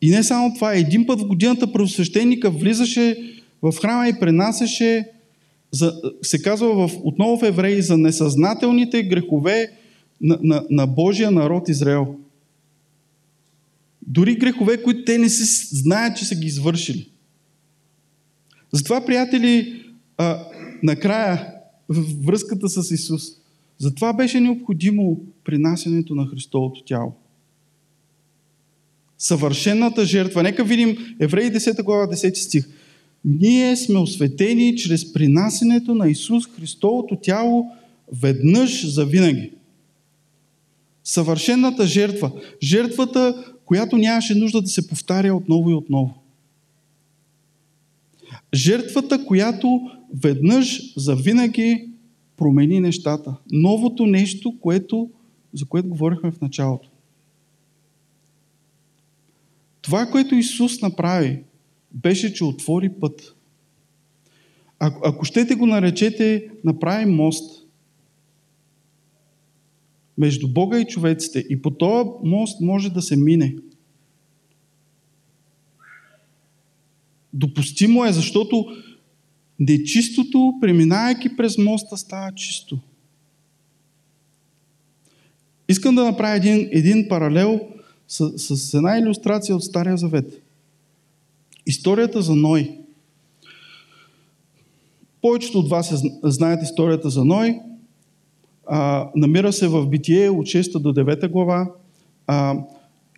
И 0.00 0.10
не 0.10 0.22
само 0.22 0.54
това, 0.54 0.74
един 0.74 1.06
път 1.06 1.20
в 1.20 1.26
годината 1.26 1.72
правосвещеника 1.72 2.50
влизаше 2.50 3.34
в 3.62 3.72
храма 3.80 4.08
и 4.08 4.20
пренасяше, 4.20 5.08
се 6.22 6.42
казва 6.42 6.88
в, 6.88 6.90
отново 7.02 7.38
в 7.38 7.42
Евреи, 7.42 7.82
за 7.82 7.98
несъзнателните 7.98 9.02
грехове 9.02 9.70
на, 10.20 10.38
на, 10.42 10.64
на 10.70 10.86
Божия 10.86 11.30
народ 11.30 11.68
Израел. 11.68 12.16
Дори 14.06 14.34
грехове, 14.34 14.82
които 14.82 15.04
те 15.04 15.18
не 15.18 15.28
си 15.28 15.66
знаят, 15.76 16.16
че 16.16 16.24
са 16.24 16.34
ги 16.34 16.46
извършили. 16.46 17.08
Затова, 18.74 19.04
приятели, 19.06 19.82
а, 20.18 20.46
накрая, 20.82 21.54
връзката 22.24 22.68
с 22.68 22.90
Исус– 22.90 23.22
затова 23.78 24.12
беше 24.12 24.40
необходимо 24.40 25.20
принасянето 25.44 26.14
на 26.14 26.26
Христовото 26.26 26.84
тяло. 26.84 27.12
Съвършената 29.18 30.04
жертва. 30.04 30.42
Нека 30.42 30.64
видим 30.64 30.96
Евреи 31.20 31.50
10 31.50 31.82
глава 31.82 32.06
10 32.06 32.34
стих. 32.34 32.68
Ние 33.24 33.76
сме 33.76 33.98
осветени 33.98 34.76
чрез 34.76 35.12
принасянето 35.12 35.94
на 35.94 36.08
Исус 36.08 36.44
Христовото 36.56 37.16
тяло 37.16 37.66
веднъж 38.12 38.86
за 38.86 39.04
винаги. 39.04 39.50
Съвършената 41.04 41.86
жертва. 41.86 42.32
Жертвата, 42.62 43.44
която 43.64 43.96
нямаше 43.96 44.34
нужда 44.34 44.60
да 44.60 44.68
се 44.68 44.88
повтаря 44.88 45.34
отново 45.34 45.70
и 45.70 45.74
отново. 45.74 46.23
Жертвата, 48.54 49.24
която 49.26 49.80
веднъж 50.22 50.94
за 50.96 51.16
винаги 51.16 51.90
промени 52.36 52.80
нещата. 52.80 53.36
Новото 53.52 54.06
нещо, 54.06 54.58
което, 54.60 55.10
за 55.52 55.66
което 55.66 55.88
говорихме 55.88 56.30
в 56.30 56.40
началото. 56.40 56.88
Това, 59.82 60.06
което 60.06 60.34
Исус 60.34 60.80
направи, 60.80 61.42
беше, 61.92 62.34
че 62.34 62.44
отвори 62.44 62.88
път. 62.88 63.34
Ако, 64.78 65.00
ако 65.04 65.24
щете 65.24 65.54
го 65.54 65.66
наречете, 65.66 66.50
направи 66.64 67.06
мост 67.06 67.66
между 70.18 70.48
Бога 70.48 70.80
и 70.80 70.84
човеците. 70.84 71.44
И 71.50 71.62
по 71.62 71.70
този 71.70 72.10
мост 72.24 72.60
може 72.60 72.90
да 72.90 73.02
се 73.02 73.16
мине. 73.16 73.56
Допустимо 77.34 78.04
е, 78.04 78.12
защото 78.12 78.66
Нечистото, 79.58 80.54
преминайки 80.60 81.36
през 81.36 81.58
моста, 81.58 81.96
става 81.96 82.32
чисто. 82.34 82.78
Искам 85.68 85.94
да 85.94 86.04
направя 86.04 86.36
един, 86.36 86.68
един 86.72 87.08
паралел 87.08 87.60
с, 88.08 88.38
с 88.38 88.74
една 88.74 88.98
иллюстрация 88.98 89.56
от 89.56 89.64
Стария 89.64 89.96
Завет. 89.96 90.42
Историята 91.66 92.22
за 92.22 92.34
Ной. 92.34 92.78
Повечето 95.22 95.58
от 95.58 95.68
вас 95.68 96.02
знаят 96.22 96.62
историята 96.62 97.10
за 97.10 97.24
Ной. 97.24 97.58
А, 98.66 99.10
намира 99.16 99.52
се 99.52 99.68
в 99.68 99.86
Битие 99.86 100.30
от 100.30 100.46
6 100.46 100.78
до 100.78 100.92
9 100.92 101.28
глава. 101.28 101.70
А, 102.26 102.56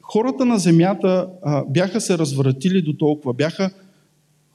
хората 0.02 0.44
на 0.44 0.58
земята 0.58 1.28
а, 1.42 1.64
бяха 1.64 2.00
се 2.00 2.18
развратили 2.18 2.82
до 2.82 2.92
толкова. 2.92 3.35
Бяха 3.35 3.70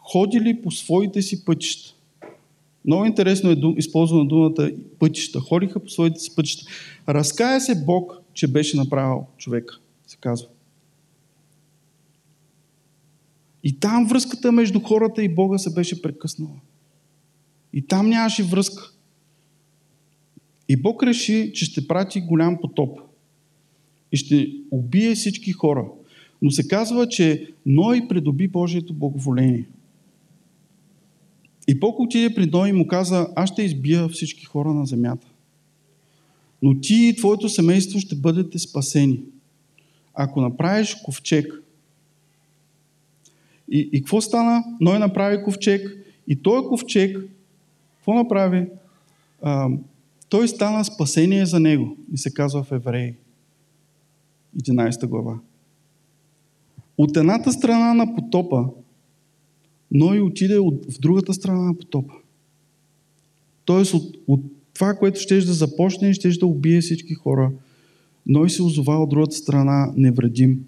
ходили 0.01 0.61
по 0.61 0.71
своите 0.71 1.21
си 1.21 1.45
пътища. 1.45 1.95
Много 2.85 3.05
интересно 3.05 3.49
е 3.51 3.57
използвана 3.77 4.25
думата 4.25 4.69
пътища. 4.99 5.39
Ходиха 5.39 5.79
по 5.79 5.89
своите 5.89 6.19
си 6.19 6.35
пътища. 6.35 6.65
Разкая 7.09 7.61
се 7.61 7.83
Бог, 7.85 8.21
че 8.33 8.47
беше 8.47 8.77
направил 8.77 9.25
човека, 9.37 9.79
се 10.07 10.17
казва. 10.17 10.47
И 13.63 13.79
там 13.79 14.07
връзката 14.07 14.51
между 14.51 14.79
хората 14.79 15.23
и 15.23 15.35
Бога 15.35 15.57
се 15.57 15.73
беше 15.73 16.01
прекъснала. 16.01 16.59
И 17.73 17.81
там 17.81 18.09
нямаше 18.09 18.43
връзка. 18.43 18.91
И 20.69 20.75
Бог 20.75 21.03
реши, 21.03 21.51
че 21.55 21.65
ще 21.65 21.87
прати 21.87 22.21
голям 22.21 22.57
потоп. 22.61 22.99
И 24.11 24.17
ще 24.17 24.53
убие 24.71 25.15
всички 25.15 25.51
хора. 25.51 25.85
Но 26.41 26.51
се 26.51 26.67
казва, 26.67 27.09
че 27.09 27.53
Ной 27.65 28.07
придоби 28.07 28.47
Божието 28.47 28.93
благоволение. 28.93 29.65
И 31.71 31.79
Бог 31.79 31.99
отиде 31.99 32.35
при 32.35 32.45
Ной 32.45 32.69
и 32.69 32.73
му 32.73 32.87
каза, 32.87 33.27
аз 33.35 33.49
ще 33.49 33.63
избия 33.63 34.07
всички 34.07 34.45
хора 34.45 34.73
на 34.73 34.85
земята. 34.85 35.27
Но 36.61 36.79
ти 36.79 36.95
и 36.95 37.15
твоето 37.15 37.49
семейство 37.49 37.99
ще 37.99 38.15
бъдете 38.15 38.59
спасени. 38.59 39.19
Ако 40.13 40.41
направиш 40.41 40.95
ковчег. 40.95 41.63
И, 43.71 43.89
и 43.93 44.01
какво 44.01 44.21
стана? 44.21 44.63
Ной 44.81 44.99
направи 44.99 45.43
ковчег. 45.43 45.97
И 46.27 46.41
този 46.41 46.67
ковчег, 46.67 47.17
какво 47.97 48.13
направи? 48.13 48.67
А, 49.41 49.69
той 50.29 50.47
стана 50.47 50.85
спасение 50.85 51.45
за 51.45 51.59
него. 51.59 51.97
И 52.13 52.17
се 52.17 52.33
казва 52.33 52.63
в 52.63 52.71
Евреи. 52.71 53.15
11 54.59 55.07
глава. 55.07 55.39
От 56.97 57.17
едната 57.17 57.51
страна 57.51 57.93
на 57.93 58.15
потопа, 58.15 58.65
Ной 59.91 60.21
отиде 60.21 60.59
от, 60.59 60.93
в 60.93 60.99
другата 60.99 61.33
страна 61.33 61.61
на 61.61 61.77
потопа. 61.77 62.13
Тоест 63.65 63.93
от, 63.93 64.17
от 64.27 64.41
това, 64.73 64.93
което 64.93 65.19
ще 65.19 65.35
да 65.35 65.53
започне, 65.53 66.13
ще 66.13 66.29
да 66.29 66.45
убие 66.45 66.81
всички 66.81 67.13
хора. 67.13 67.51
Ной 68.25 68.49
се 68.49 68.63
озова 68.63 68.97
от 69.03 69.09
другата 69.09 69.35
страна 69.35 69.93
невредим. 69.97 70.65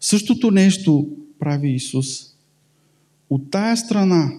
Същото 0.00 0.50
нещо 0.50 1.08
прави 1.38 1.70
Исус. 1.70 2.34
От 3.30 3.50
тая 3.50 3.76
страна, 3.76 4.32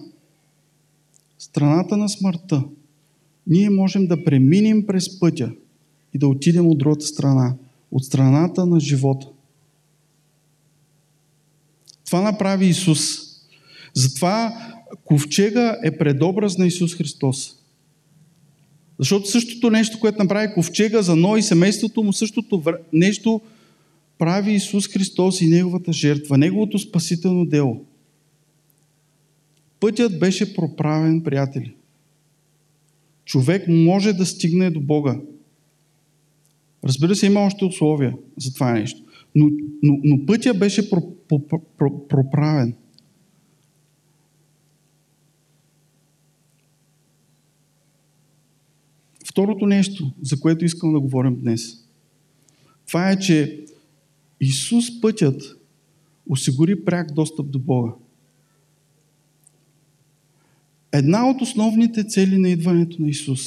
страната 1.38 1.96
на 1.96 2.08
смъртта, 2.08 2.64
ние 3.46 3.70
можем 3.70 4.06
да 4.06 4.24
преминем 4.24 4.86
през 4.86 5.18
пътя 5.18 5.52
и 6.14 6.18
да 6.18 6.28
отидем 6.28 6.66
от 6.66 6.78
другата 6.78 7.06
страна, 7.06 7.54
от 7.92 8.04
страната 8.04 8.66
на 8.66 8.80
живота. 8.80 9.26
Това 12.06 12.20
направи 12.20 12.66
Исус. 12.66 13.00
Затова 13.94 14.52
ковчега 15.04 15.76
е 15.84 15.98
предобраз 15.98 16.58
на 16.58 16.66
Исус 16.66 16.94
Христос. 16.94 17.56
Защото 18.98 19.30
същото 19.30 19.70
нещо, 19.70 20.00
което 20.00 20.22
направи 20.22 20.54
ковчега 20.54 21.02
за 21.02 21.16
Ной 21.16 21.38
и 21.38 21.42
семейството 21.42 22.02
му, 22.02 22.12
същото 22.12 22.62
нещо 22.92 23.40
прави 24.18 24.52
Исус 24.52 24.88
Христос 24.88 25.40
и 25.40 25.48
Неговата 25.48 25.92
жертва, 25.92 26.38
Неговото 26.38 26.78
спасително 26.78 27.44
дело. 27.44 27.84
Пътят 29.80 30.18
беше 30.18 30.54
проправен, 30.54 31.22
приятели. 31.22 31.74
Човек 33.24 33.68
може 33.68 34.12
да 34.12 34.26
стигне 34.26 34.70
до 34.70 34.80
Бога. 34.80 35.16
Разбира 36.84 37.16
се, 37.16 37.26
има 37.26 37.40
още 37.40 37.64
условия 37.64 38.14
за 38.36 38.54
това 38.54 38.72
нещо. 38.72 39.03
Но, 39.34 39.50
но, 39.82 39.98
но 40.04 40.26
пътя 40.26 40.54
беше 40.54 40.90
про, 40.90 41.00
про, 41.28 41.38
про, 41.78 42.08
проправен. 42.08 42.74
Второто 49.34 49.66
нещо, 49.66 50.12
за 50.22 50.40
което 50.40 50.64
искам 50.64 50.92
да 50.92 51.00
говорим 51.00 51.40
днес, 51.40 51.84
това 52.86 53.10
е, 53.10 53.18
че 53.18 53.64
Исус 54.40 55.00
пътят 55.00 55.42
осигури 56.26 56.84
пряк 56.84 57.12
достъп 57.12 57.50
до 57.50 57.58
Бога. 57.58 57.92
Една 60.92 61.30
от 61.30 61.42
основните 61.42 62.04
цели 62.04 62.38
на 62.38 62.48
идването 62.48 63.02
на 63.02 63.08
Исус, 63.08 63.40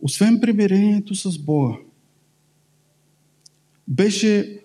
освен 0.00 0.40
примирението 0.40 1.14
с 1.14 1.38
Бога, 1.38 1.76
беше 3.88 4.61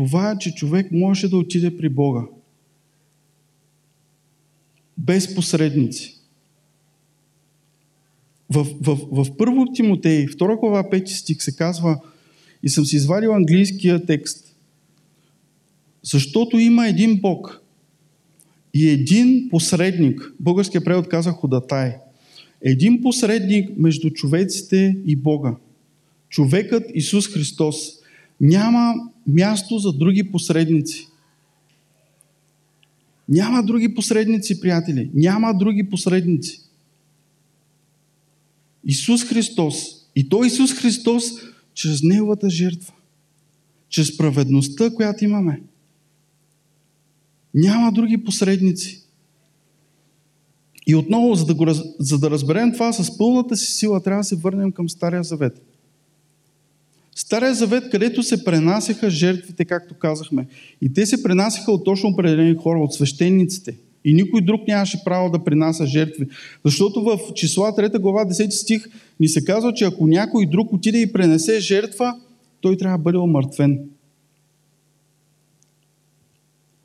това, 0.00 0.36
че 0.38 0.54
човек 0.54 0.92
можеше 0.92 1.28
да 1.28 1.36
отиде 1.36 1.76
при 1.76 1.88
Бога. 1.88 2.22
Без 4.98 5.34
посредници. 5.34 6.16
В, 8.50 8.66
в, 8.80 8.98
в 9.12 9.36
първо 9.36 9.66
Тимотей, 9.74 10.26
2 10.26 10.60
глава 10.60 10.82
5 10.82 11.06
стих 11.06 11.42
се 11.42 11.56
казва, 11.56 12.00
и 12.62 12.68
съм 12.68 12.84
си 12.84 12.96
извадил 12.96 13.34
английския 13.34 14.06
текст, 14.06 14.56
защото 16.02 16.58
има 16.58 16.88
един 16.88 17.20
Бог 17.20 17.62
и 18.74 18.88
един 18.88 19.48
посредник, 19.48 20.32
българския 20.40 20.84
превод 20.84 21.08
каза 21.08 21.30
ходатай, 21.30 21.96
един 22.62 23.02
посредник 23.02 23.70
между 23.76 24.10
човеците 24.10 24.96
и 25.06 25.16
Бога. 25.16 25.56
Човекът 26.28 26.84
Исус 26.94 27.28
Христос. 27.28 27.99
Няма 28.40 28.94
място 29.26 29.78
за 29.78 29.92
други 29.92 30.30
посредници. 30.30 31.08
Няма 33.28 33.62
други 33.62 33.94
посредници, 33.94 34.60
приятели. 34.60 35.10
Няма 35.14 35.54
други 35.54 35.88
посредници. 35.90 36.60
Исус 38.84 39.24
Христос. 39.24 39.74
И 40.16 40.28
то 40.28 40.44
Исус 40.44 40.74
Христос 40.74 41.24
чрез 41.74 42.02
Неговата 42.02 42.50
жертва. 42.50 42.94
Чрез 43.88 44.16
праведността, 44.16 44.94
която 44.94 45.24
имаме. 45.24 45.62
Няма 47.54 47.92
други 47.92 48.24
посредници. 48.24 49.02
И 50.86 50.94
отново, 50.94 51.34
за 51.34 51.46
да, 51.46 51.54
го, 51.54 51.66
за 51.98 52.18
да 52.18 52.30
разберем 52.30 52.72
това 52.72 52.92
с 52.92 53.18
пълната 53.18 53.56
си 53.56 53.72
сила, 53.72 54.02
трябва 54.02 54.20
да 54.20 54.24
се 54.24 54.36
върнем 54.36 54.72
към 54.72 54.88
Стария 54.88 55.22
Завет. 55.22 55.62
Стария 57.20 57.54
завет, 57.54 57.90
където 57.90 58.22
се 58.22 58.44
пренасяха 58.44 59.10
жертвите, 59.10 59.64
както 59.64 59.94
казахме. 59.94 60.46
И 60.80 60.92
те 60.92 61.06
се 61.06 61.22
пренасяха 61.22 61.72
от 61.72 61.84
точно 61.84 62.08
определени 62.08 62.56
хора, 62.56 62.80
от 62.80 62.94
свещениците. 62.94 63.76
И 64.04 64.14
никой 64.14 64.40
друг 64.40 64.68
нямаше 64.68 65.04
право 65.04 65.30
да 65.30 65.44
принася 65.44 65.86
жертви. 65.86 66.26
Защото 66.64 67.02
в 67.02 67.18
числа 67.34 67.72
3 67.72 67.98
глава 67.98 68.24
10 68.24 68.50
стих 68.50 68.86
ни 69.20 69.28
се 69.28 69.44
казва, 69.44 69.74
че 69.74 69.84
ако 69.84 70.06
някой 70.06 70.46
друг 70.46 70.72
отиде 70.72 70.98
и 70.98 71.12
пренесе 71.12 71.60
жертва, 71.60 72.14
той 72.60 72.76
трябва 72.76 72.98
да 72.98 73.02
бъде 73.02 73.18
омъртвен. 73.18 73.78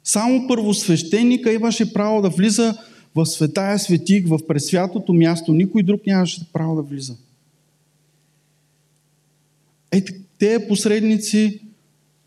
Само 0.04 0.48
първосвещеника 0.48 1.54
имаше 1.54 1.94
право 1.94 2.22
да 2.22 2.30
влиза 2.30 2.78
в 3.16 3.26
светая 3.26 3.80
светик, 3.80 4.28
в 4.28 4.40
пресвятото 4.48 5.14
място. 5.14 5.54
Никой 5.54 5.84
друг 5.84 6.02
нямаше 6.08 6.52
право 6.54 6.76
да 6.76 6.82
влиза. 6.82 7.16
Ето, 9.92 10.14
те 10.46 10.68
посредници 10.68 11.60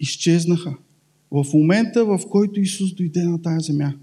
изчезнаха. 0.01 0.75
В 1.31 1.47
момента, 1.55 2.05
в 2.05 2.21
който 2.31 2.61
Исус 2.61 2.95
дойде 2.95 3.23
на 3.23 3.43
тази 3.43 3.67
земя 3.67 3.95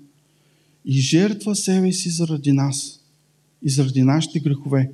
и 0.86 0.92
жертва 0.92 1.56
себе 1.56 1.92
си 1.92 2.10
заради 2.10 2.52
нас 2.52 3.00
и 3.64 3.70
заради 3.70 4.02
нашите 4.02 4.40
грехове. 4.40 4.92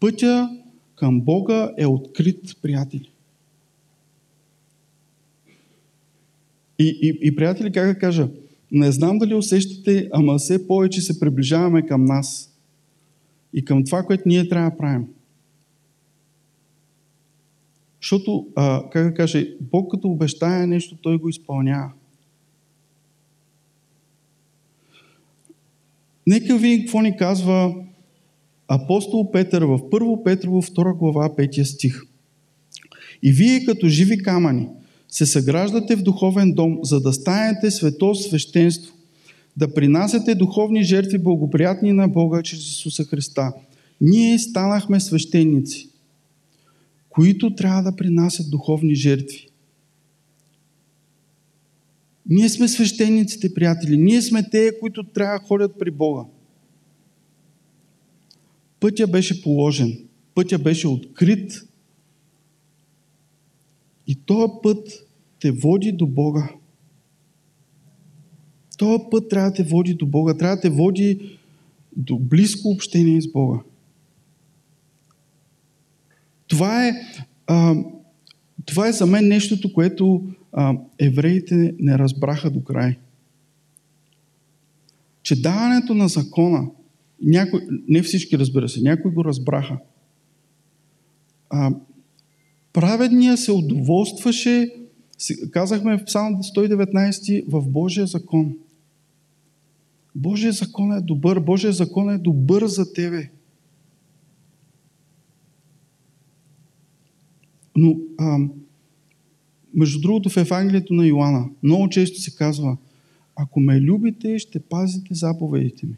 Пътя 0.00 0.50
към 0.96 1.20
Бога 1.20 1.72
е 1.78 1.86
открит, 1.86 2.56
приятели. 2.62 3.10
И, 6.78 6.98
и, 7.02 7.28
и 7.28 7.36
приятели, 7.36 7.72
как 7.72 7.86
да 7.86 7.98
кажа, 7.98 8.28
не 8.72 8.92
знам 8.92 9.18
дали 9.18 9.34
усещате, 9.34 10.08
ама 10.12 10.38
все 10.38 10.66
повече 10.66 11.00
се 11.00 11.20
приближаваме 11.20 11.86
към 11.86 12.04
нас 12.04 12.54
и 13.52 13.64
към 13.64 13.84
това, 13.84 14.02
което 14.02 14.22
ние 14.26 14.48
трябва 14.48 14.70
да 14.70 14.76
правим. 14.76 15.06
Защото, 18.06 18.46
а, 18.56 18.82
как 18.90 19.08
да 19.08 19.14
кажа, 19.14 19.46
Бог 19.60 19.90
като 19.90 20.08
обещая 20.08 20.66
нещо, 20.66 20.96
Той 21.02 21.18
го 21.18 21.28
изпълнява. 21.28 21.90
Нека 26.26 26.56
ви 26.56 26.80
какво 26.80 27.00
ни 27.00 27.16
казва 27.16 27.74
апостол 28.68 29.30
Петър 29.32 29.62
в 29.62 29.78
1 29.78 30.24
Петрово 30.24 30.62
2 30.62 30.96
глава 30.96 31.28
5 31.28 31.62
стих. 31.64 32.02
И 33.22 33.32
вие 33.32 33.64
като 33.64 33.88
живи 33.88 34.18
камъни 34.18 34.68
се 35.08 35.26
съграждате 35.26 35.96
в 35.96 36.02
духовен 36.02 36.52
дом, 36.52 36.78
за 36.82 37.00
да 37.00 37.12
станете 37.12 37.70
свето 37.70 38.14
свещенство, 38.14 38.94
да 39.56 39.74
принасяте 39.74 40.34
духовни 40.34 40.84
жертви 40.84 41.18
благоприятни 41.18 41.92
на 41.92 42.08
Бога 42.08 42.42
чрез 42.42 42.60
Исуса 42.60 43.04
Христа. 43.04 43.52
Ние 44.00 44.38
станахме 44.38 45.00
свещеници 45.00 45.88
които 47.16 47.54
трябва 47.54 47.82
да 47.82 47.96
принасят 47.96 48.50
духовни 48.50 48.94
жертви. 48.94 49.48
Ние 52.26 52.48
сме 52.48 52.68
свещениците, 52.68 53.54
приятели. 53.54 53.96
Ние 53.96 54.22
сме 54.22 54.50
те, 54.50 54.72
които 54.80 55.04
трябва 55.04 55.38
да 55.38 55.44
ходят 55.44 55.78
при 55.78 55.90
Бога. 55.90 56.24
Пътя 58.80 59.06
беше 59.06 59.42
положен. 59.42 59.98
Пътя 60.34 60.58
беше 60.58 60.88
открит. 60.88 61.52
И 64.06 64.14
този 64.14 64.52
път 64.62 65.06
те 65.40 65.50
води 65.50 65.92
до 65.92 66.06
Бога. 66.06 66.50
Този 68.78 69.04
път 69.10 69.28
трябва 69.28 69.50
да 69.50 69.56
те 69.56 69.62
води 69.62 69.94
до 69.94 70.06
Бога, 70.06 70.36
трябва 70.36 70.56
да 70.56 70.62
те 70.62 70.70
води 70.70 71.38
до 71.96 72.18
близко 72.18 72.68
общение 72.68 73.20
с 73.20 73.32
Бога. 73.32 73.60
Това 76.48 76.86
е, 76.86 76.92
а, 77.46 77.74
това 78.64 78.88
е 78.88 78.92
за 78.92 79.06
мен 79.06 79.28
нещото, 79.28 79.72
което 79.72 80.24
а, 80.52 80.74
евреите 80.98 81.74
не 81.78 81.98
разбраха 81.98 82.50
до 82.50 82.64
край. 82.64 82.96
Че 85.22 85.42
даването 85.42 85.94
на 85.94 86.08
закона, 86.08 86.68
някой, 87.22 87.60
не 87.88 88.02
всички 88.02 88.38
разбира 88.38 88.68
се, 88.68 88.80
някои 88.80 89.10
го 89.10 89.24
разбраха. 89.24 89.78
А, 91.50 91.70
праведния 92.72 93.36
се 93.36 93.52
удоволстваше, 93.52 94.70
казахме 95.50 95.98
в 95.98 96.04
Псалм 96.04 96.34
119, 96.42 97.44
в 97.48 97.68
Божия 97.68 98.06
закон. 98.06 98.56
Божия 100.14 100.52
закон 100.52 100.92
е 100.92 101.00
добър, 101.00 101.40
Божия 101.40 101.72
закон 101.72 102.10
е 102.10 102.18
добър 102.18 102.66
за 102.66 102.92
тебе. 102.92 103.30
Но, 107.76 107.96
а, 108.18 108.38
между 109.74 110.00
другото, 110.00 110.30
в 110.30 110.36
Евангелието 110.36 110.94
на 110.94 111.06
Йоанна 111.06 111.48
много 111.62 111.88
често 111.88 112.20
се 112.20 112.36
казва, 112.36 112.76
ако 113.36 113.60
ме 113.60 113.80
любите, 113.80 114.38
ще 114.38 114.60
пазите 114.60 115.14
заповедите 115.14 115.86
ми. 115.86 115.94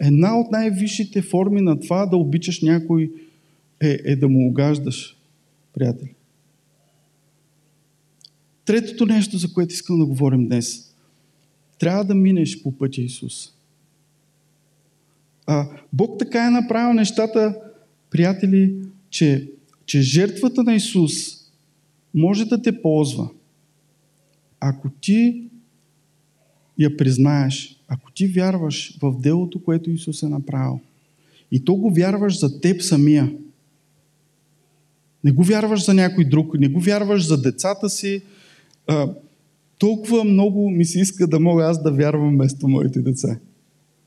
Една 0.00 0.38
от 0.38 0.50
най-висшите 0.50 1.22
форми 1.22 1.60
на 1.60 1.80
това 1.80 2.06
да 2.06 2.16
обичаш 2.16 2.62
някой 2.62 3.12
е, 3.80 3.98
е 4.04 4.16
да 4.16 4.28
му 4.28 4.48
огаждаш, 4.48 5.16
приятели. 5.74 6.14
Третото 8.64 9.06
нещо, 9.06 9.38
за 9.38 9.52
което 9.52 9.74
искам 9.74 9.98
да 9.98 10.06
говорим 10.06 10.46
днес. 10.46 10.94
Трябва 11.78 12.04
да 12.04 12.14
минеш 12.14 12.62
по 12.62 12.78
пътя 12.78 13.00
Исус. 13.00 13.52
А, 15.46 15.68
Бог 15.92 16.18
така 16.18 16.46
е 16.46 16.50
направил 16.50 16.94
нещата, 16.94 17.60
приятели, 18.10 18.74
че, 19.10 19.50
че 19.86 20.00
жертвата 20.00 20.62
на 20.62 20.74
Исус 20.74 21.12
може 22.14 22.44
да 22.44 22.62
те 22.62 22.82
ползва, 22.82 23.30
ако 24.60 24.90
ти 25.00 25.50
я 26.78 26.96
признаеш, 26.96 27.80
ако 27.88 28.12
ти 28.12 28.26
вярваш 28.26 28.98
в 29.02 29.20
делото, 29.20 29.62
което 29.62 29.90
Исус 29.90 30.22
е 30.22 30.28
направил, 30.28 30.80
и 31.52 31.64
то 31.64 31.74
го 31.74 31.90
вярваш 31.90 32.40
за 32.40 32.60
теб 32.60 32.82
самия, 32.82 33.32
не 35.24 35.32
го 35.32 35.42
вярваш 35.42 35.84
за 35.84 35.94
някой 35.94 36.24
друг, 36.24 36.58
не 36.58 36.68
го 36.68 36.80
вярваш 36.80 37.26
за 37.26 37.42
децата 37.42 37.90
си, 37.90 38.22
а, 38.86 39.14
толкова 39.78 40.24
много 40.24 40.70
ми 40.70 40.84
се 40.84 41.00
иска 41.00 41.26
да 41.26 41.40
мога 41.40 41.64
аз 41.64 41.82
да 41.82 41.92
вярвам 41.92 42.34
вместо 42.34 42.68
моите 42.68 43.00
деца. 43.00 43.38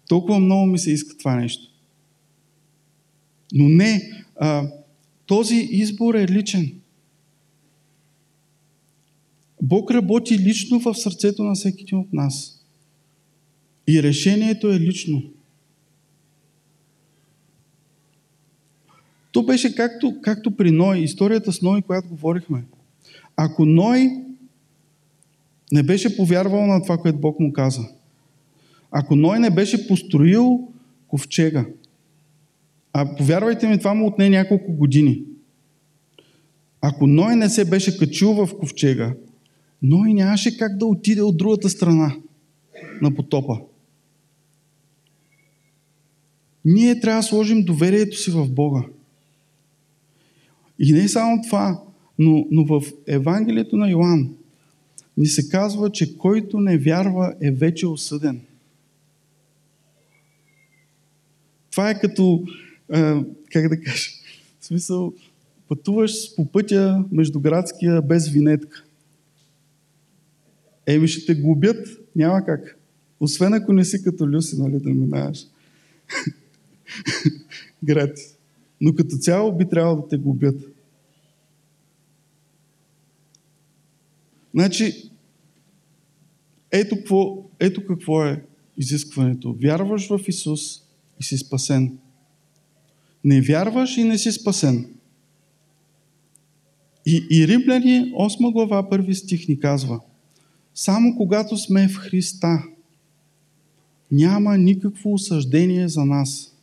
Толкова 0.07 0.39
много 0.39 0.65
ми 0.65 0.79
се 0.79 0.91
иска 0.91 1.17
това 1.17 1.35
нещо. 1.35 1.63
Но 3.53 3.69
не, 3.69 4.23
а, 4.35 4.67
този 5.25 5.55
избор 5.55 6.13
е 6.13 6.27
личен. 6.27 6.71
Бог 9.61 9.91
работи 9.91 10.39
лично 10.39 10.79
в 10.79 10.95
сърцето 10.95 11.43
на 11.43 11.53
всеки 11.53 11.83
един 11.83 11.97
от 11.97 12.13
нас. 12.13 12.63
И 13.87 14.03
решението 14.03 14.67
е 14.67 14.79
лично. 14.79 15.23
То 19.31 19.43
беше 19.43 19.75
както, 19.75 20.15
както 20.21 20.51
при 20.51 20.71
Ной, 20.71 20.99
историята 20.99 21.53
с 21.53 21.61
Ной, 21.61 21.81
която 21.81 22.07
говорихме. 22.09 22.63
Ако 23.35 23.65
Ной 23.65 24.09
не 25.71 25.83
беше 25.83 26.17
повярвал 26.17 26.67
на 26.67 26.83
това, 26.83 26.97
което 26.97 27.19
Бог 27.19 27.39
му 27.39 27.53
каза, 27.53 27.81
ако 28.91 29.15
Ной 29.15 29.39
не 29.39 29.49
беше 29.49 29.87
построил 29.87 30.67
ковчега, 31.07 31.65
а 32.93 33.15
повярвайте 33.15 33.67
ми, 33.67 33.77
това 33.77 33.93
му 33.93 34.07
отне 34.07 34.29
няколко 34.29 34.73
години. 34.73 35.23
Ако 36.81 37.07
Ной 37.07 37.35
не 37.35 37.49
се 37.49 37.69
беше 37.69 37.97
качил 37.97 38.33
в 38.33 38.57
ковчега, 38.59 39.13
Ной 39.81 40.13
нямаше 40.13 40.57
как 40.57 40.77
да 40.77 40.85
отиде 40.85 41.21
от 41.21 41.37
другата 41.37 41.69
страна 41.69 42.15
на 43.01 43.15
потопа. 43.15 43.59
Ние 46.65 46.99
трябва 46.99 47.19
да 47.19 47.27
сложим 47.27 47.63
доверието 47.63 48.17
си 48.17 48.31
в 48.31 48.49
Бога. 48.49 48.83
И 50.79 50.93
не 50.93 51.07
само 51.07 51.41
това, 51.41 51.83
но, 52.19 52.47
но 52.51 52.65
в 52.65 52.81
Евангелието 53.07 53.77
на 53.77 53.89
Йоанн 53.89 54.35
ни 55.17 55.25
се 55.25 55.49
казва, 55.49 55.91
че 55.91 56.17
който 56.17 56.59
не 56.59 56.77
вярва 56.77 57.35
е 57.41 57.51
вече 57.51 57.87
осъден. 57.87 58.41
Това 61.71 61.89
е 61.89 61.99
като, 61.99 62.43
е, 62.93 63.23
как 63.51 63.69
да 63.69 63.81
кажа, 63.81 64.09
в 64.59 64.65
смисъл, 64.65 65.13
пътуваш 65.67 66.35
по 66.35 66.45
пътя 66.45 67.05
междуградския 67.11 68.01
без 68.01 68.29
винетка. 68.29 68.83
Еми 70.87 71.07
ще 71.07 71.25
те 71.25 71.41
губят, 71.41 71.87
няма 72.15 72.45
как. 72.45 72.77
Освен 73.19 73.53
ако 73.53 73.73
не 73.73 73.85
си 73.85 74.03
като 74.03 74.27
Люси, 74.27 74.59
нали, 74.59 74.79
да 74.79 74.89
минаваш. 74.89 75.39
Гратис. 77.83 78.37
Но 78.81 78.95
като 78.95 79.17
цяло 79.17 79.57
би 79.57 79.69
трябвало 79.69 80.01
да 80.01 80.07
те 80.07 80.17
губят. 80.17 80.61
Значи, 84.53 85.11
ето 86.71 86.95
какво, 86.95 87.49
ето 87.59 87.85
какво 87.85 88.25
е 88.25 88.43
изискването. 88.77 89.57
Вярваш 89.61 90.07
в 90.07 90.19
Исус 90.27 90.61
и 91.19 91.23
си 91.23 91.37
спасен. 91.37 91.97
Не 93.23 93.41
вярваш 93.41 93.97
и 93.97 94.03
не 94.03 94.17
си 94.17 94.31
спасен. 94.31 94.95
И, 97.05 97.27
и 97.31 97.47
Римляни, 97.47 98.13
8 98.13 98.51
глава, 98.51 98.89
първи 98.89 99.15
стих 99.15 99.47
ни 99.47 99.59
казва 99.59 99.99
Само 100.75 101.15
когато 101.17 101.57
сме 101.57 101.87
в 101.87 101.95
Христа, 101.95 102.63
няма 104.11 104.57
никакво 104.57 105.13
осъждение 105.13 105.87
за 105.87 106.05
нас. 106.05 106.57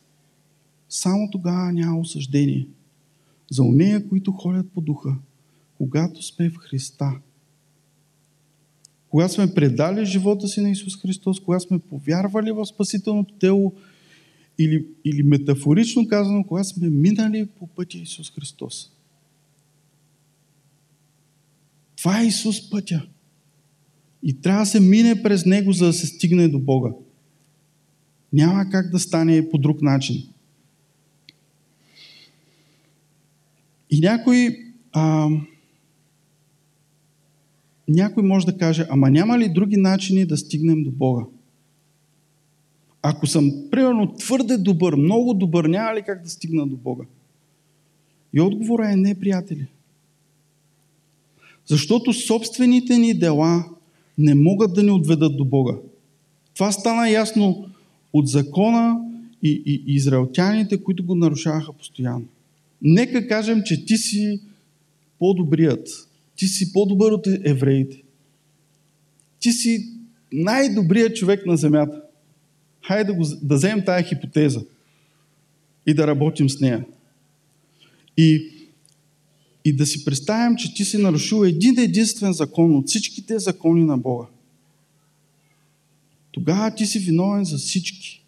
Само 0.89 1.29
тогава 1.31 1.73
няма 1.73 1.99
осъждение. 1.99 2.67
За 3.51 3.63
онея, 3.63 4.07
които 4.09 4.31
ходят 4.31 4.71
по 4.71 4.81
духа, 4.81 5.15
когато 5.77 6.23
сме 6.23 6.49
в 6.49 6.55
Христа– 6.55 7.11
когато 9.09 9.33
сме 9.33 9.53
предали 9.53 10.05
живота 10.05 10.47
си 10.47 10.61
на 10.61 10.69
Исус 10.69 11.01
Христос, 11.01 11.39
когато 11.39 11.63
сме 11.63 11.79
повярвали 11.79 12.51
в 12.51 12.65
спасителното 12.65 13.33
тело 13.33 13.73
или, 14.59 14.85
или 15.05 15.23
метафорично 15.23 16.07
казано, 16.07 16.43
когато 16.47 16.69
сме 16.69 16.89
минали 16.89 17.47
по 17.59 17.67
пътя 17.67 17.97
Исус 17.97 18.31
Христос. 18.31 18.91
Това 21.95 22.21
е 22.21 22.25
Исус 22.25 22.69
пътя. 22.69 23.07
И 24.23 24.41
трябва 24.41 24.61
да 24.61 24.65
се 24.65 24.79
мине 24.79 25.23
през 25.23 25.45
Него, 25.45 25.73
за 25.73 25.85
да 25.85 25.93
се 25.93 26.07
стигне 26.07 26.47
до 26.47 26.59
Бога. 26.59 26.89
Няма 28.33 28.69
как 28.69 28.91
да 28.91 28.99
стане 28.99 29.49
по 29.49 29.57
друг 29.57 29.81
начин. 29.81 30.23
И 33.89 33.99
някой 33.99 34.57
а, 34.91 35.29
някой 37.87 38.23
може 38.23 38.45
да 38.45 38.57
каже, 38.57 38.85
ама 38.89 39.09
няма 39.09 39.39
ли 39.39 39.53
други 39.53 39.77
начини 39.77 40.25
да 40.25 40.37
стигнем 40.37 40.83
до 40.83 40.91
Бога? 40.91 41.25
Ако 43.01 43.27
съм, 43.27 43.51
примерно, 43.71 44.13
твърде 44.13 44.57
добър, 44.57 44.95
много 44.95 45.33
добър, 45.33 45.65
няма 45.65 45.95
ли 45.95 46.01
как 46.01 46.23
да 46.23 46.29
стигна 46.29 46.67
до 46.67 46.75
Бога? 46.75 47.05
И 48.33 48.41
отговора 48.41 48.91
е 48.91 48.95
не, 48.95 49.19
приятели. 49.19 49.67
Защото 51.65 52.13
собствените 52.13 52.97
ни 52.97 53.13
дела 53.13 53.65
не 54.17 54.35
могат 54.35 54.73
да 54.73 54.83
ни 54.83 54.91
отведат 54.91 55.37
до 55.37 55.45
Бога. 55.45 55.75
Това 56.53 56.71
стана 56.71 57.09
ясно 57.09 57.65
от 58.13 58.27
закона 58.27 59.01
и, 59.43 59.63
и, 59.65 59.83
и 59.87 59.95
израелтяните, 59.95 60.83
които 60.83 61.05
го 61.05 61.15
нарушаваха 61.15 61.73
постоянно. 61.73 62.25
Нека 62.81 63.27
кажем, 63.27 63.61
че 63.65 63.85
ти 63.85 63.97
си 63.97 64.39
по-добрият, 65.19 65.87
ти 66.35 66.47
си 66.47 66.73
по-добър 66.73 67.11
от 67.11 67.27
евреите. 67.45 68.01
Ти 69.39 69.51
си 69.51 69.89
най-добрият 70.33 71.15
човек 71.15 71.45
на 71.45 71.57
земята. 71.57 72.01
Хайде 72.89 73.03
да, 73.03 73.13
го, 73.13 73.25
да 73.41 73.55
вземем 73.55 73.85
тая 73.85 74.03
хипотеза 74.03 74.61
и 75.85 75.93
да 75.93 76.07
работим 76.07 76.49
с 76.49 76.59
нея. 76.59 76.85
И, 78.17 78.51
и 79.65 79.75
да 79.75 79.85
си 79.85 80.05
представим, 80.05 80.57
че 80.57 80.73
ти 80.73 80.85
си 80.85 80.97
нарушил 80.97 81.43
един 81.45 81.79
единствен 81.79 82.33
закон 82.33 82.75
от 82.75 82.87
всичките 82.87 83.39
закони 83.39 83.83
на 83.83 83.97
Бога. 83.97 84.25
Тогава 86.31 86.75
ти 86.75 86.85
си 86.85 86.99
виновен 86.99 87.45
за 87.45 87.57
всички. 87.57 88.23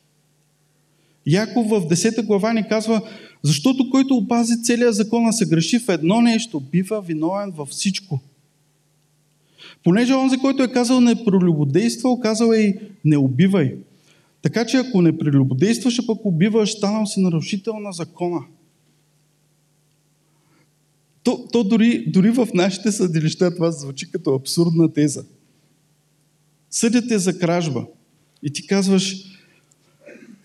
Яков 1.25 1.69
в 1.69 1.81
10 1.81 2.25
глава 2.25 2.53
ни 2.53 2.67
казва, 2.67 3.01
защото 3.43 3.89
който 3.89 4.15
опази 4.15 4.63
целия 4.63 4.93
закон, 4.93 5.27
а 5.27 5.31
се 5.31 5.45
греши 5.45 5.79
в 5.79 5.89
едно 5.89 6.21
нещо, 6.21 6.59
бива 6.59 7.01
виновен 7.01 7.51
във 7.51 7.69
всичко. 7.69 8.19
Понеже 9.83 10.13
онзи, 10.13 10.37
който 10.37 10.63
е 10.63 10.71
казал 10.71 11.01
не 11.01 11.25
прелюбодействал, 11.25 12.19
казал 12.19 12.51
е 12.51 12.57
и 12.57 12.75
не 13.05 13.17
убивай. 13.17 13.75
Така 14.41 14.65
че 14.65 14.77
ако 14.77 15.01
не 15.01 15.17
прелюбодействаш, 15.17 15.99
а 15.99 16.05
пък 16.07 16.25
убиваш, 16.25 16.71
станал 16.71 17.05
си 17.05 17.19
нарушител 17.19 17.79
на 17.79 17.91
закона. 17.91 18.39
То, 21.23 21.47
то 21.51 21.63
дори, 21.63 22.05
дори 22.07 22.29
в 22.29 22.47
нашите 22.53 22.91
съдилища 22.91 23.55
това 23.55 23.71
звучи 23.71 24.11
като 24.11 24.33
абсурдна 24.33 24.93
теза. 24.93 25.25
Съдят 26.69 27.07
те 27.07 27.19
за 27.19 27.39
кражба. 27.39 27.85
И 28.43 28.53
ти 28.53 28.67
казваш, 28.67 29.15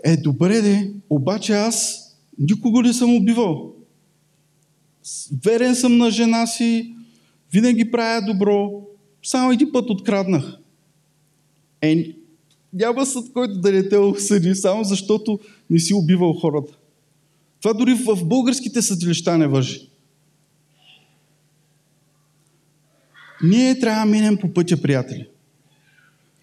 е, 0.05 0.17
добре 0.17 0.61
де, 0.61 0.93
обаче 1.11 1.53
аз 1.53 2.03
никого 2.39 2.83
не 2.83 2.93
съм 2.93 3.17
убивал. 3.17 3.75
Верен 5.45 5.75
съм 5.75 5.97
на 5.97 6.11
жена 6.11 6.47
си, 6.47 6.95
винаги 7.53 7.91
правя 7.91 8.27
добро, 8.27 8.87
само 9.23 9.53
един 9.53 9.73
път 9.73 9.91
откраднах. 9.91 10.59
Е, 11.83 12.17
няма 12.73 13.07
съд, 13.07 13.33
който 13.33 13.61
да 13.61 13.73
не 13.73 13.89
те 13.89 13.97
осъди, 13.97 14.55
само 14.55 14.85
защото 14.85 15.39
не 15.71 15.79
си 15.79 15.95
убивал 15.95 16.33
хората. 16.33 16.79
Това 17.63 17.75
дори 17.75 17.95
в 17.95 18.25
българските 18.25 18.83
съдилища 18.83 19.39
не 19.39 19.47
въжи. 19.47 19.89
Ние 23.45 23.79
трябва 23.79 24.07
да 24.07 24.11
минем 24.11 24.37
по 24.37 24.53
пътя, 24.53 24.83
приятели. 24.83 25.29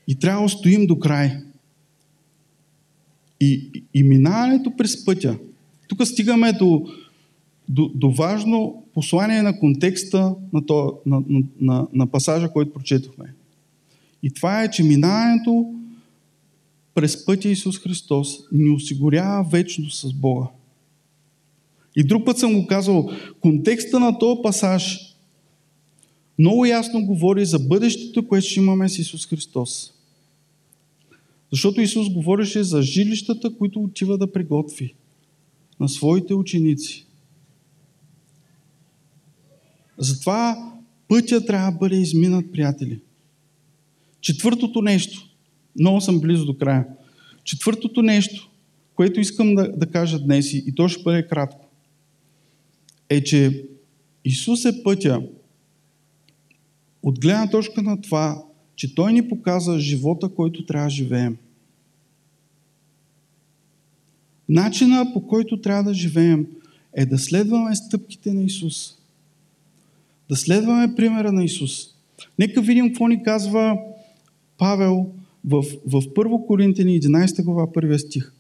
И 0.08 0.20
трябва 0.20 0.44
да 0.44 0.50
стоим 0.50 0.88
до 0.88 1.00
край. 1.00 1.38
И, 3.40 3.84
и 3.94 4.04
минаването 4.04 4.78
през 4.78 5.06
пътя. 5.06 5.38
Тук 5.88 6.08
стигаме 6.08 6.54
до, 6.54 6.86
до, 7.70 7.92
до 7.96 8.12
важно 8.12 8.86
послание 8.94 9.42
на 9.42 9.60
контекста 9.60 10.36
на, 10.54 10.66
то, 10.66 11.00
на, 11.06 11.22
на, 11.28 11.44
на, 11.62 11.88
на 11.94 12.08
пасажа, 12.08 12.52
който 12.52 12.74
прочетохме. 12.74 13.34
И 14.24 14.34
това 14.34 14.64
е, 14.64 14.72
че 14.72 14.84
минаването 14.84 15.74
през 16.94 17.26
пътя 17.26 17.50
Исус 17.50 17.80
Христос 17.80 18.38
ни 18.52 18.70
осигурява 18.70 19.50
вечно 19.52 19.90
с 19.90 20.14
Бога. 20.14 20.48
И 21.96 22.04
друг 22.04 22.26
път 22.26 22.38
съм 22.38 22.54
го 22.54 22.68
казал, 22.68 23.10
контекста 23.42 24.00
на 24.00 24.20
този 24.20 24.42
пасаж 24.44 25.14
много 26.40 26.66
ясно 26.66 27.06
говори 27.06 27.46
за 27.46 27.60
бъдещето, 27.60 28.28
което 28.28 28.48
ще 28.48 28.60
имаме 28.60 28.90
с 28.90 29.00
Исус 29.00 29.28
Христос. 29.28 29.94
Защото 31.52 31.82
Исус 31.82 32.10
говореше 32.10 32.64
за 32.64 32.82
жилищата, 32.82 33.56
които 33.56 33.80
отива 33.80 34.18
да 34.18 34.32
приготви 34.32 34.94
на 35.80 35.90
своите 35.90 36.34
ученици. 36.34 37.06
Затова 39.98 40.72
пътя 41.08 41.46
трябва 41.46 41.72
да 41.72 41.78
бъде 41.78 41.96
изминат, 41.96 42.52
приятели. 42.52 43.00
Четвъртото 44.22 44.82
нещо, 44.82 45.30
много 45.80 46.02
съм 46.02 46.20
близо 46.20 46.46
до 46.46 46.58
края. 46.58 46.86
Четвъртото 47.44 48.02
нещо, 48.02 48.50
което 48.96 49.20
искам 49.20 49.56
да, 49.56 49.72
да 49.72 49.86
кажа 49.86 50.20
днес 50.20 50.54
и 50.54 50.76
то 50.76 50.88
ще 50.88 51.04
бъде 51.04 51.28
кратко, 51.28 51.66
е, 53.10 53.24
че 53.24 53.66
Исус 54.26 54.66
е 54.66 54.84
пътя 54.84 55.22
от 57.04 57.20
гледна 57.20 57.50
точка 57.50 57.82
на 57.82 58.02
това, 58.02 58.44
че 58.76 58.96
Той 58.96 59.14
ни 59.14 59.28
показа 59.28 59.80
живота, 59.80 60.30
който 60.30 60.66
трябва 60.66 60.88
да 60.88 60.90
живеем. 60.90 61.38
Начина 64.50 65.14
по 65.14 65.28
който 65.28 65.62
трябва 65.62 65.84
да 65.84 65.94
живеем 65.94 66.48
е 66.94 67.06
да 67.06 67.18
следваме 67.18 67.76
стъпките 67.76 68.34
на 68.34 68.44
Исус. 68.44 68.98
Да 70.30 70.36
следваме 70.36 70.96
примера 70.96 71.32
на 71.32 71.44
Исус. 71.44 71.88
Нека 72.40 72.62
видим 72.62 72.88
какво 72.88 73.08
ни 73.08 73.24
казва 73.24 73.78
Павел 74.58 75.12
в, 75.46 75.64
в 75.86 76.02
1 76.02 76.46
Коринтини 76.46 77.02
11 77.02 77.44
глава 77.44 77.68
1 77.68 77.98
стих. 77.98 78.34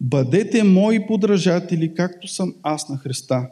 Бъдете 0.00 0.62
мои 0.62 1.06
подражатели, 1.06 1.94
както 1.94 2.28
съм 2.28 2.54
аз 2.62 2.88
на 2.88 2.96
Христа. 2.96 3.48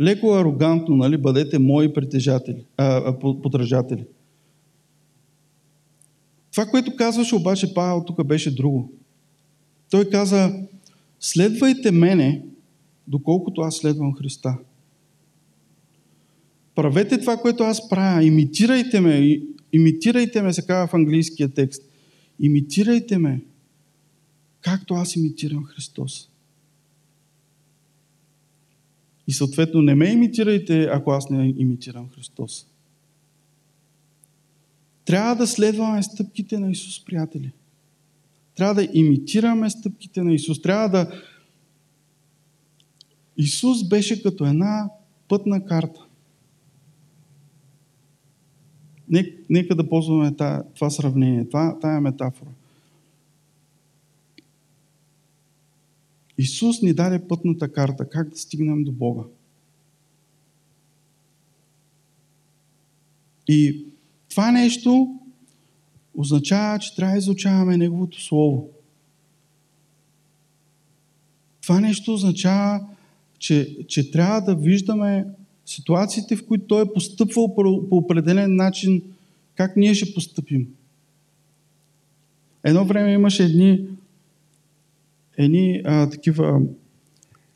Леко 0.00 0.34
арогантно, 0.34 0.96
нали? 0.96 1.16
Бъдете 1.16 1.58
мои 1.58 1.92
притежатели, 1.92 2.64
а, 2.76 3.18
подражатели. 3.18 4.04
Това, 6.50 6.66
което 6.66 6.96
казваше 6.96 7.34
обаче 7.34 7.74
Павел 7.74 8.04
тук 8.06 8.26
беше 8.26 8.54
друго. 8.54 8.92
Той 9.90 10.10
каза, 10.10 10.52
следвайте 11.20 11.90
мене, 11.90 12.42
доколкото 13.06 13.60
аз 13.60 13.76
следвам 13.76 14.14
Христа. 14.14 14.58
Правете 16.74 17.20
това, 17.20 17.36
което 17.36 17.62
аз 17.62 17.88
правя. 17.88 18.24
Имитирайте 18.24 19.00
ме. 19.00 19.40
Имитирайте 19.72 20.42
ме, 20.42 20.52
се 20.52 20.66
казва 20.66 20.86
в 20.86 20.94
английския 20.94 21.48
текст. 21.48 21.82
Имитирайте 22.40 23.18
ме, 23.18 23.40
както 24.60 24.94
аз 24.94 25.16
имитирам 25.16 25.64
Христос. 25.64 26.30
И 29.26 29.32
съответно 29.32 29.82
не 29.82 29.94
ме 29.94 30.12
имитирайте, 30.12 30.84
ако 30.84 31.10
аз 31.10 31.30
не 31.30 31.54
имитирам 31.58 32.08
Христос. 32.08 32.66
Трябва 35.04 35.36
да 35.36 35.46
следваме 35.46 36.02
стъпките 36.02 36.58
на 36.58 36.70
Исус, 36.70 37.04
приятели. 37.04 37.52
Трябва 38.54 38.74
да 38.74 38.88
имитираме 38.92 39.70
стъпките 39.70 40.22
на 40.22 40.32
Исус. 40.32 40.62
Трябва 40.62 40.88
да. 40.88 41.22
Исус 43.36 43.88
беше 43.88 44.22
като 44.22 44.46
една 44.46 44.90
пътна 45.28 45.64
карта. 45.64 46.07
Нека 49.50 49.74
да 49.74 49.88
ползваме 49.88 50.34
това 50.74 50.90
сравнение, 50.90 51.48
тая 51.80 52.00
метафора. 52.00 52.50
Исус 56.38 56.82
ни 56.82 56.94
даде 56.94 57.28
пътната 57.28 57.72
карта, 57.72 58.08
как 58.08 58.28
да 58.28 58.36
стигнем 58.36 58.84
до 58.84 58.92
Бога. 58.92 59.22
И 63.48 63.86
това 64.30 64.50
нещо 64.50 65.20
означава, 66.14 66.78
че 66.78 66.96
трябва 66.96 67.12
да 67.12 67.18
изучаваме 67.18 67.76
Неговото 67.76 68.20
Слово. 68.22 68.68
Това 71.62 71.80
нещо 71.80 72.14
означава, 72.14 72.88
че, 73.38 73.76
че 73.88 74.10
трябва 74.10 74.40
да 74.40 74.54
виждаме 74.54 75.26
ситуациите, 75.68 76.36
в 76.36 76.46
които 76.46 76.66
Той 76.66 76.82
е 76.82 76.92
постъпвал 76.94 77.54
по, 77.54 77.86
определен 77.90 78.56
начин, 78.56 79.02
как 79.54 79.76
ние 79.76 79.94
ще 79.94 80.14
постъпим. 80.14 80.68
Едно 82.64 82.84
време 82.84 83.12
имаше 83.12 83.44
едни, 83.44 83.86
едни 85.36 85.82
а, 85.84 86.10
такива 86.10 86.60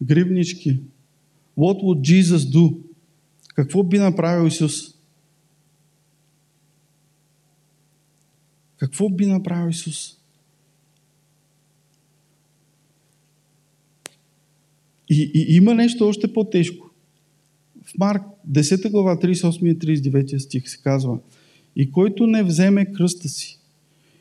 гривнички. 0.03 0.81
What 1.59 1.83
would 1.83 2.01
Jesus 2.01 2.37
do? 2.37 2.77
Какво 3.55 3.83
би 3.83 3.99
направил 3.99 4.47
Исус? 4.47 4.95
Какво 8.77 9.09
би 9.09 9.27
направил 9.27 9.71
Исус? 9.71 10.19
И, 15.11 15.31
и 15.35 15.57
има 15.57 15.75
нещо 15.75 16.09
още 16.09 16.33
по-тежко. 16.33 16.92
В 17.93 17.99
Марк 17.99 18.23
10 18.51 18.91
глава 18.91 19.17
38 19.17 19.73
и 19.73 19.79
39 19.79 20.39
стих 20.39 20.69
се 20.69 20.79
казва 20.83 21.19
И 21.77 21.91
който 21.91 22.27
не 22.27 22.43
вземе 22.43 22.93
кръста 22.93 23.29
си 23.29 23.59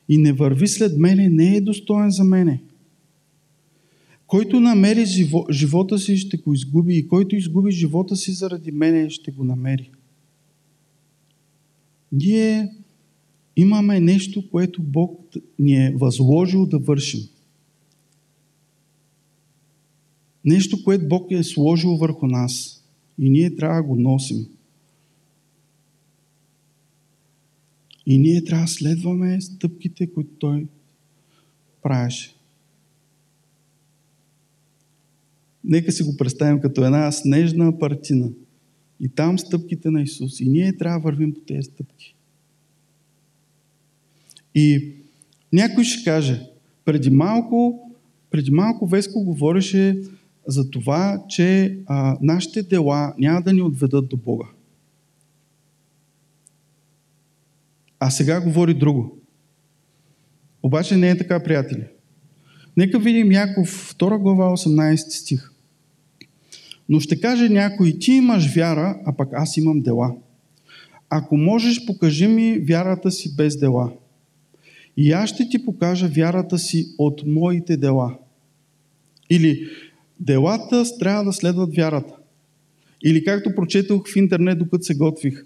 и 0.10 0.18
не 0.18 0.34
върви 0.34 0.68
след 0.68 0.98
мене, 0.98 1.30
не 1.30 1.56
е 1.56 1.62
достоен 1.62 2.12
за 2.12 2.24
мене. 2.24 2.62
Който 4.28 4.60
намери 4.60 5.06
живо, 5.06 5.46
живота 5.52 6.00
си, 6.00 6.18
ще 6.18 6.38
го 6.38 6.54
изгуби 6.54 6.98
и 6.98 7.08
който 7.08 7.36
изгуби 7.36 7.72
живота 7.72 8.16
си 8.16 8.32
заради 8.32 8.72
мене, 8.72 9.10
ще 9.10 9.32
го 9.32 9.44
намери. 9.44 9.92
Ние 12.12 12.70
имаме 13.56 14.00
нещо, 14.00 14.50
което 14.50 14.82
Бог 14.82 15.36
ни 15.60 15.86
е 15.86 15.94
възложил 15.96 16.66
да 16.66 16.80
вършим. 16.80 17.22
Нещо, 20.46 20.84
което 20.84 21.08
Бог 21.08 21.32
е 21.32 21.44
сложил 21.44 21.98
върху 21.98 22.28
нас. 22.28 22.81
И 23.22 23.30
ние 23.30 23.56
трябва 23.56 23.76
да 23.76 23.84
го 23.84 23.96
носим. 23.96 24.48
И 28.06 28.18
ние 28.18 28.44
трябва 28.44 28.66
да 28.66 28.72
следваме 28.72 29.42
стъпките, 29.42 30.14
които 30.14 30.30
Той 30.40 30.68
правеше. 31.82 32.36
Нека 35.64 35.92
си 35.92 36.04
го 36.04 36.18
представим 36.18 36.62
като 36.62 36.86
една 36.86 37.12
снежна 37.12 37.80
партина. 37.80 38.30
И 39.00 39.10
там 39.10 39.40
стъпките 39.40 39.90
на 39.90 40.02
Исус. 40.02 40.40
И 40.40 40.50
ние 40.50 40.78
трябва 40.78 41.00
да 41.00 41.04
вървим 41.04 41.34
по 41.34 41.40
тези 41.40 41.64
стъпки. 41.64 42.16
И 44.56 44.96
някой 45.54 45.84
ще 45.84 46.04
каже, 46.04 46.42
преди 46.86 47.10
малко, 47.10 47.90
преди 48.30 48.52
малко 48.52 48.88
Веско 48.88 49.24
говореше 49.24 50.02
за 50.48 50.70
това, 50.70 51.24
че 51.30 51.78
а, 51.88 52.18
нашите 52.22 52.64
дела 52.64 53.14
няма 53.18 53.42
да 53.42 53.54
ни 53.54 53.62
отведат 53.62 54.08
до 54.10 54.18
Бога. 54.18 54.46
а 58.04 58.10
сега 58.10 58.42
говори 58.42 58.74
друго. 58.74 59.18
Обаче 60.64 60.98
не 60.98 61.10
е 61.10 61.18
така, 61.18 61.44
приятели. 61.44 61.84
Нека 62.78 63.00
видим 63.00 63.32
Яков 63.32 63.96
2 64.00 64.18
глава 64.18 64.58
18 64.58 64.96
стих. 64.96 65.52
Но 66.90 67.00
ще 67.00 67.20
каже 67.20 67.50
някой, 67.50 68.00
ти 68.00 68.12
имаш 68.12 68.56
вяра, 68.56 69.00
а 69.06 69.16
пък 69.16 69.30
аз 69.34 69.58
имам 69.58 69.82
дела. 69.82 70.16
Ако 71.10 71.38
можеш, 71.38 71.86
покажи 71.86 72.28
ми 72.28 72.60
вярата 72.60 73.12
си 73.12 73.36
без 73.36 73.60
дела. 73.60 73.92
И 74.98 75.12
аз 75.12 75.30
ще 75.30 75.50
ти 75.50 75.66
покажа 75.66 76.08
вярата 76.08 76.60
си 76.60 76.88
от 76.98 77.24
моите 77.26 77.78
дела. 77.78 78.18
Или 79.30 79.68
делата 80.22 80.84
трябва 81.00 81.24
да 81.24 81.34
следват 81.34 81.76
вярата. 81.76 82.14
Или 83.06 83.24
както 83.24 83.56
прочетох 83.56 84.10
в 84.10 84.16
интернет, 84.16 84.60
докато 84.60 84.84
се 84.84 84.96
готвих. 84.96 85.46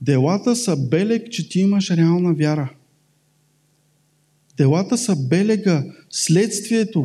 Делата 0.00 0.56
са 0.56 0.76
белег, 0.76 1.30
че 1.30 1.48
ти 1.48 1.60
имаш 1.60 1.90
реална 1.90 2.34
вяра. 2.34 2.72
Делата 4.56 4.98
са 4.98 5.16
белега, 5.16 5.84
следствието 6.10 7.04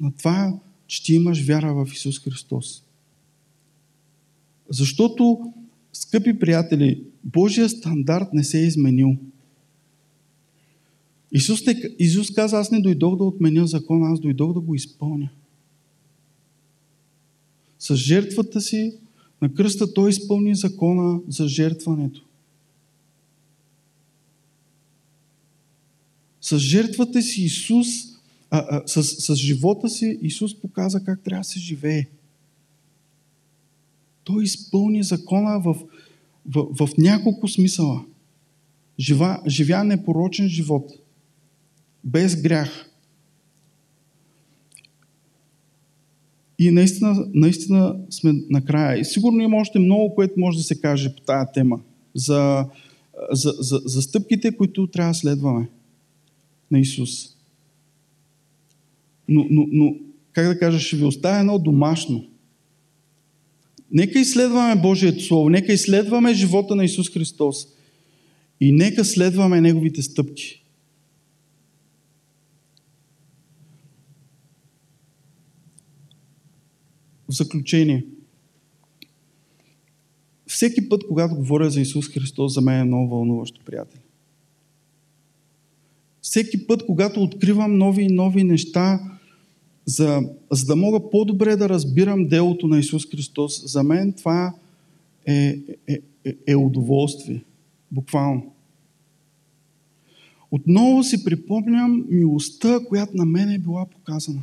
на 0.00 0.12
това, 0.18 0.54
че 0.86 1.02
ти 1.02 1.14
имаш 1.14 1.46
вяра 1.46 1.74
в 1.74 1.92
Исус 1.92 2.20
Христос. 2.20 2.82
Защото, 4.70 5.52
скъпи 5.92 6.38
приятели, 6.38 7.02
Божия 7.24 7.68
стандарт 7.68 8.28
не 8.32 8.44
се 8.44 8.58
е 8.58 8.66
изменил. 8.66 9.16
Исус, 11.32 11.66
не, 11.66 11.82
Исус 11.98 12.30
каза, 12.30 12.58
аз 12.58 12.70
не 12.70 12.80
дойдох 12.80 13.16
да 13.16 13.24
отменя 13.24 13.66
закона, 13.66 14.12
аз 14.12 14.20
дойдох 14.20 14.52
да 14.52 14.60
го 14.60 14.74
изпълня. 14.74 15.28
С 17.86 17.96
жертвата 17.96 18.60
си 18.60 18.94
на 19.42 19.54
кръста 19.54 19.94
Той 19.94 20.10
изпълни 20.10 20.54
закона 20.54 21.20
за 21.28 21.48
жертването. 21.48 22.24
С 26.40 26.58
жертвата 26.58 27.22
си 27.22 27.42
Исус, 27.42 27.86
а, 28.50 28.58
а, 28.70 28.82
с, 28.86 29.02
с 29.04 29.34
живота 29.34 29.88
си 29.88 30.18
Исус 30.22 30.60
показа 30.60 31.04
как 31.04 31.20
трябва 31.24 31.40
да 31.40 31.44
се 31.44 31.58
живее. 31.58 32.06
Той 34.24 34.44
изпълни 34.44 35.02
закона 35.02 35.60
в, 35.60 35.76
в, 36.46 36.86
в 36.86 36.88
няколко 36.98 37.48
смисъла. 37.48 38.04
Жива, 38.98 39.42
живя 39.46 39.84
непорочен 39.84 40.48
живот, 40.48 40.92
без 42.04 42.42
грях. 42.42 42.85
И 46.58 46.70
наистина, 46.70 47.26
наистина 47.34 47.96
сме 48.10 48.32
накрая. 48.50 49.00
И 49.00 49.04
сигурно 49.04 49.42
има 49.42 49.56
още 49.56 49.78
много, 49.78 50.14
което 50.14 50.40
може 50.40 50.58
да 50.58 50.64
се 50.64 50.80
каже 50.80 51.14
по 51.14 51.20
тази 51.20 51.46
тема. 51.54 51.80
За, 52.14 52.66
за, 53.32 53.54
за, 53.58 53.80
за 53.84 54.02
стъпките, 54.02 54.56
които 54.56 54.86
трябва 54.86 55.10
да 55.10 55.18
следваме 55.18 55.68
на 56.70 56.78
Исус. 56.78 57.36
Но, 59.28 59.46
но, 59.50 59.66
но, 59.72 59.94
как 60.32 60.46
да 60.46 60.58
кажа, 60.58 60.78
ще 60.78 60.96
ви 60.96 61.04
оставя 61.04 61.38
едно 61.38 61.58
домашно. 61.58 62.24
Нека 63.92 64.18
изследваме 64.18 64.82
Божието 64.82 65.24
Слово, 65.24 65.48
нека 65.48 65.72
изследваме 65.72 66.34
живота 66.34 66.76
на 66.76 66.84
Исус 66.84 67.10
Христос 67.10 67.68
и 68.60 68.72
нека 68.72 69.04
следваме 69.04 69.60
Неговите 69.60 70.02
стъпки. 70.02 70.65
В 77.28 77.32
заключение, 77.32 78.04
всеки 80.46 80.88
път, 80.88 81.02
когато 81.08 81.34
говоря 81.36 81.70
за 81.70 81.80
Исус 81.80 82.08
Христос, 82.08 82.54
за 82.54 82.60
мен 82.60 82.80
е 82.80 82.84
много 82.84 83.08
вълнуващо, 83.08 83.60
приятели. 83.64 84.00
Всеки 86.22 86.66
път, 86.66 86.86
когато 86.86 87.22
откривам 87.22 87.78
нови 87.78 88.02
и 88.02 88.08
нови 88.08 88.44
неща, 88.44 89.00
за, 89.86 90.20
за 90.50 90.66
да 90.66 90.76
мога 90.76 91.10
по-добре 91.10 91.56
да 91.56 91.68
разбирам 91.68 92.28
делото 92.28 92.68
на 92.68 92.78
Исус 92.78 93.10
Христос, 93.10 93.72
за 93.72 93.82
мен 93.82 94.12
това 94.12 94.54
е, 95.26 95.58
е, 95.88 95.98
е, 96.24 96.34
е 96.46 96.56
удоволствие. 96.56 97.44
Буквално. 97.90 98.52
Отново 100.50 101.02
си 101.02 101.24
припомням 101.24 102.04
милостта, 102.08 102.80
която 102.88 103.16
на 103.16 103.24
мен 103.24 103.50
е 103.50 103.58
била 103.58 103.86
показана. 103.86 104.42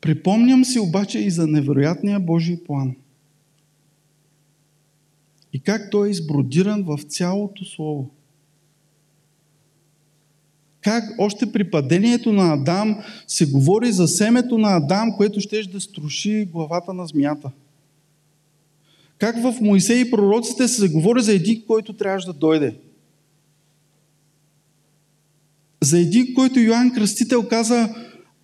Припомням 0.00 0.64
си 0.64 0.78
обаче 0.78 1.18
и 1.18 1.30
за 1.30 1.46
невероятния 1.46 2.20
Божий 2.20 2.56
план. 2.64 2.96
И 5.52 5.60
как 5.60 5.90
той 5.90 6.08
е 6.08 6.10
избродиран 6.10 6.82
в 6.82 6.98
цялото 7.02 7.64
Слово 7.64 8.10
как 10.86 11.04
още 11.18 11.52
при 11.52 11.70
падението 11.70 12.32
на 12.32 12.54
Адам 12.54 12.96
се 13.26 13.46
говори 13.46 13.92
за 13.92 14.08
семето 14.08 14.58
на 14.58 14.76
Адам, 14.76 15.16
което 15.16 15.40
ще 15.40 15.62
да 15.62 15.80
струши 15.80 16.48
главата 16.52 16.92
на 16.92 17.06
змията. 17.06 17.50
Как 19.18 19.42
в 19.42 19.60
Моисей 19.60 20.00
и 20.00 20.10
пророците 20.10 20.68
се 20.68 20.88
говори 20.88 21.22
за 21.22 21.32
един, 21.32 21.62
който 21.66 21.92
трябваше 21.92 22.26
да 22.26 22.32
дойде. 22.32 22.76
За 25.82 25.98
един, 25.98 26.34
който 26.34 26.60
Йоанн 26.60 26.92
Кръстител 26.92 27.48
каза, 27.48 27.94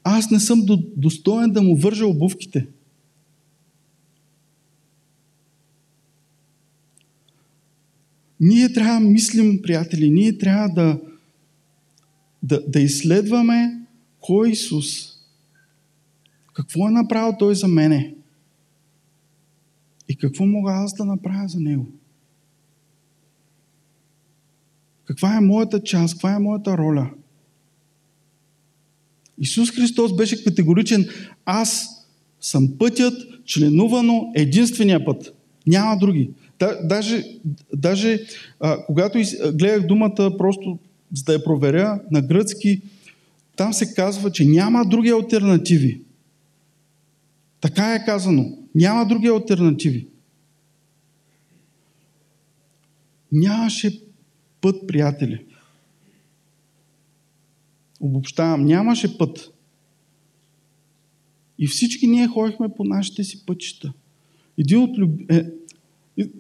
аз 0.05 0.31
не 0.31 0.41
съм 0.41 0.67
достоен 0.97 1.51
да 1.51 1.63
му 1.63 1.77
вържа 1.77 2.07
обувките. 2.07 2.67
Ние 8.41 8.73
трябва 8.73 9.01
да 9.01 9.07
мислим, 9.07 9.63
приятели, 9.63 10.11
ние 10.11 10.39
трябва 10.39 10.69
да, 10.69 11.01
да, 12.43 12.63
да 12.69 12.81
изследваме 12.81 13.87
кой 14.21 14.51
Исус. 14.51 15.13
Какво 16.53 16.89
е 16.89 16.91
направил 16.91 17.37
Той 17.39 17.55
за 17.55 17.69
мене? 17.69 18.15
И 20.09 20.17
какво 20.17 20.47
мога 20.47 20.73
аз 20.73 20.95
да 20.95 21.05
направя 21.05 21.49
за 21.49 21.61
Него? 21.61 21.87
Каква 25.05 25.37
е 25.37 25.41
моята 25.41 25.83
част? 25.83 26.15
Каква 26.15 26.35
е 26.35 26.39
моята 26.39 26.79
роля? 26.79 27.11
Исус 29.43 29.71
Христос 29.71 30.17
беше 30.17 30.45
категоричен. 30.45 31.09
Аз 31.45 31.89
съм 32.41 32.79
пътят, 32.79 33.15
членувано 33.45 34.33
единствения 34.35 35.05
път. 35.05 35.35
Няма 35.67 35.97
други. 35.97 36.31
Да, 36.59 36.79
даже 36.85 37.25
даже 37.75 38.21
а, 38.61 38.85
когато 38.87 39.19
из, 39.19 39.37
гледах 39.53 39.87
думата, 39.87 40.37
просто 40.39 40.79
за 41.15 41.25
да 41.25 41.33
я 41.33 41.45
проверя 41.45 42.01
на 42.11 42.23
гръцки, 42.23 42.81
там 43.57 43.73
се 43.73 43.95
казва, 43.95 44.33
че 44.33 44.45
няма 44.45 44.85
други 44.85 45.11
альтернативи. 45.11 46.01
Така 47.61 47.95
е 47.95 48.05
казано. 48.05 48.59
Няма 48.75 49.07
други 49.07 49.29
альтернативи. 49.29 50.07
Нямаше 53.33 54.01
път, 54.61 54.87
приятели. 54.87 55.45
Обобщавам, 58.03 58.65
нямаше 58.65 59.19
път. 59.19 59.53
И 61.59 61.67
всички 61.67 62.07
ние 62.07 62.29
ходихме 62.29 62.69
по 62.77 62.85
нашите 62.85 63.25
си 63.25 63.47
пътища. 63.47 63.93
Един 64.59 64.79
от 64.79 64.99
люб... 64.99 65.21
е, 65.31 65.45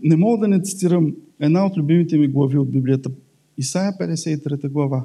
не 0.02 0.16
мога 0.16 0.38
да 0.38 0.48
не 0.48 0.62
цитирам 0.62 1.14
една 1.40 1.66
от 1.66 1.76
любимите 1.76 2.18
ми 2.18 2.28
глави 2.28 2.58
от 2.58 2.70
Библията. 2.70 3.10
Исаия 3.58 3.92
53 3.92 4.68
глава, 4.68 5.04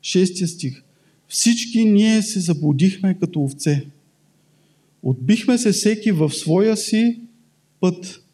6 0.00 0.44
стих. 0.44 0.82
Всички 1.28 1.84
ние 1.84 2.22
се 2.22 2.40
заблудихме 2.40 3.18
като 3.18 3.42
овце. 3.42 3.86
Отбихме 5.02 5.58
се 5.58 5.72
всеки 5.72 6.12
в 6.12 6.30
своя 6.30 6.76
си 6.76 7.20
път. 7.80 8.24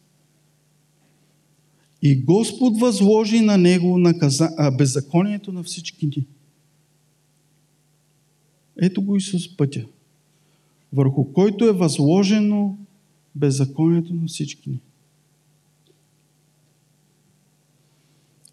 И 2.01 2.23
Господ 2.23 2.79
възложи 2.79 3.39
на 3.39 3.57
него 3.57 3.97
наказа... 3.97 4.49
беззаконието 4.77 5.51
на 5.51 5.63
всички 5.63 6.05
ни. 6.05 6.25
Ето 8.81 9.01
го 9.01 9.15
Исус 9.15 9.57
пътя, 9.57 9.85
върху 10.93 11.33
който 11.33 11.65
е 11.65 11.71
възложено 11.71 12.77
беззаконието 13.35 14.13
на 14.13 14.27
всички 14.27 14.69
ни. 14.69 14.79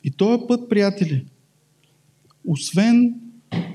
И 0.05 0.11
този 0.11 0.43
път, 0.49 0.69
приятели, 0.69 1.25
освен, 2.47 3.15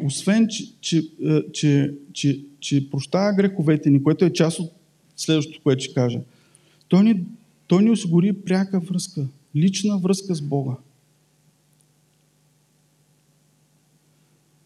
освен 0.04 0.48
че, 0.48 0.80
че, 0.82 0.98
е, 1.26 1.52
че, 1.52 1.94
че, 2.14 2.44
че 2.60 2.90
прощава 2.90 3.34
греховете 3.34 3.90
ни, 3.90 4.04
което 4.04 4.26
е 4.26 4.34
част 4.34 4.60
от 4.60 4.72
следващото, 5.16 5.62
което 5.64 5.84
ще 5.84 5.94
кажа, 5.94 6.22
той 6.88 7.04
ни, 7.04 7.24
той 7.68 7.84
ни 7.84 7.92
осигури 7.92 8.34
пряка 8.34 8.80
връзка, 8.80 9.28
лична 9.56 9.98
връзка 9.98 10.36
с 10.36 10.42
Бога. 10.42 10.76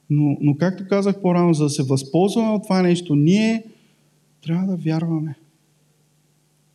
Но, 0.09 0.37
но 0.41 0.57
както 0.57 0.87
казах 0.87 1.21
по-рано, 1.21 1.53
за 1.53 1.63
да 1.63 1.69
се 1.69 1.83
възползваме 1.83 2.49
от 2.49 2.63
това 2.63 2.81
нещо, 2.81 3.15
ние 3.15 3.63
трябва 4.41 4.67
да 4.67 4.75
вярваме, 4.75 5.35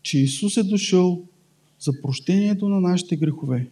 че 0.02 0.18
Исус 0.18 0.56
е 0.56 0.62
дошъл 0.62 1.22
за 1.80 1.92
прощението 2.02 2.68
на 2.68 2.80
нашите 2.80 3.16
грехове. 3.16 3.68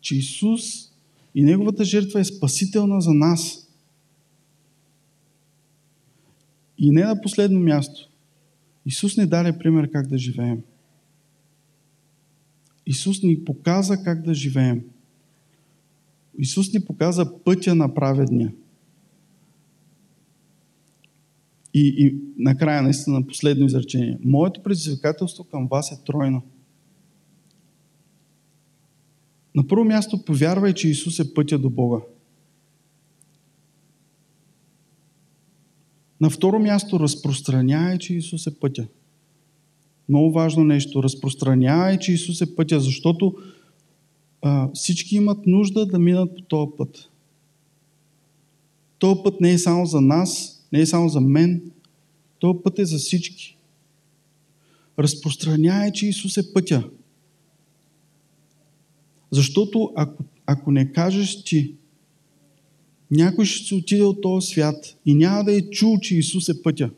Че 0.00 0.16
Исус 0.16 0.92
и 1.34 1.42
Неговата 1.42 1.84
жертва 1.84 2.20
е 2.20 2.24
спасителна 2.24 3.00
за 3.00 3.14
нас. 3.14 3.68
И 6.78 6.90
не 6.90 7.04
на 7.04 7.20
последно 7.20 7.60
място. 7.60 8.10
Исус 8.86 9.16
ни 9.16 9.26
даде 9.26 9.58
пример 9.58 9.90
как 9.90 10.06
да 10.06 10.18
живеем. 10.18 10.62
Исус 12.86 13.22
ни 13.22 13.44
показа 13.44 14.02
как 14.02 14.22
да 14.22 14.34
живеем. 14.34 14.84
Исус 16.38 16.72
ни 16.72 16.84
показа 16.84 17.42
пътя 17.44 17.74
на 17.74 17.94
праведния. 17.94 18.52
И, 21.74 21.94
и 21.98 22.16
накрая, 22.38 22.82
наистина, 22.82 23.26
последно 23.26 23.66
изречение. 23.66 24.18
Моето 24.24 24.62
предизвикателство 24.62 25.44
към 25.44 25.68
вас 25.68 25.92
е 25.92 26.04
тройно. 26.06 26.42
На 29.54 29.66
първо 29.66 29.84
място, 29.84 30.24
повярвай, 30.24 30.72
че 30.72 30.88
Исус 30.88 31.18
е 31.18 31.34
пътя 31.34 31.58
до 31.58 31.70
Бога. 31.70 32.00
На 36.20 36.30
второ 36.30 36.58
място, 36.58 37.00
разпространявай, 37.00 37.98
че 37.98 38.14
Исус 38.14 38.46
е 38.46 38.58
пътя. 38.60 38.86
Много 40.08 40.32
важно 40.32 40.64
нещо. 40.64 41.02
Разпространявай, 41.02 41.98
че 41.98 42.12
Исус 42.12 42.40
е 42.40 42.56
пътя, 42.56 42.80
защото 42.80 43.36
всички 44.74 45.16
имат 45.16 45.46
нужда 45.46 45.86
да 45.86 45.98
минат 45.98 46.36
по 46.36 46.42
този 46.42 46.70
път. 46.78 47.10
Този 48.98 49.20
път 49.24 49.40
не 49.40 49.52
е 49.52 49.58
само 49.58 49.86
за 49.86 50.00
нас, 50.00 50.62
не 50.72 50.80
е 50.80 50.86
само 50.86 51.08
за 51.08 51.20
мен, 51.20 51.70
този 52.38 52.58
път 52.64 52.78
е 52.78 52.84
за 52.84 52.98
всички. 52.98 53.56
Разпространявай, 54.98 55.92
че 55.92 56.06
Исус 56.06 56.36
е 56.36 56.52
пътя. 56.52 56.90
Защото 59.30 59.92
ако, 59.96 60.24
ако 60.46 60.72
не 60.72 60.92
кажеш 60.92 61.44
ти, 61.44 61.74
някой 63.10 63.44
ще 63.44 63.68
се 63.68 63.74
отиде 63.74 64.02
от 64.02 64.22
този 64.22 64.46
свят 64.46 64.96
и 65.06 65.14
няма 65.14 65.44
да 65.44 65.56
е 65.56 65.70
чул, 65.70 65.98
че 65.98 66.16
Исус 66.16 66.48
е 66.48 66.62
пътя. 66.62 66.90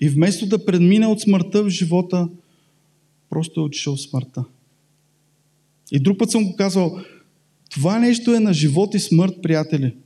И 0.00 0.08
вместо 0.08 0.46
да 0.46 0.64
предмине 0.64 1.06
от 1.06 1.20
смъртта 1.20 1.62
в 1.62 1.68
живота, 1.68 2.28
просто 3.34 3.60
е 3.60 3.64
отишъл 3.64 3.96
в 3.96 4.00
смъртта. 4.00 4.44
И 5.92 6.00
друг 6.00 6.18
път 6.18 6.30
съм 6.30 6.44
го 6.44 6.56
казал, 6.56 7.00
това 7.70 7.98
нещо 7.98 8.34
е 8.34 8.40
на 8.40 8.52
живот 8.52 8.94
и 8.94 8.98
смърт, 8.98 9.34
приятели. 9.42 9.96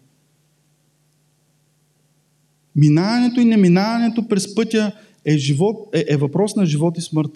Минаването 2.76 3.40
и 3.40 3.44
неминаването 3.44 4.28
през 4.28 4.54
пътя 4.54 4.92
е, 5.24 5.38
живот, 5.38 5.76
е, 5.94 6.04
е 6.08 6.16
въпрос 6.16 6.56
на 6.56 6.66
живот 6.66 6.98
и 6.98 7.00
смърт. 7.00 7.30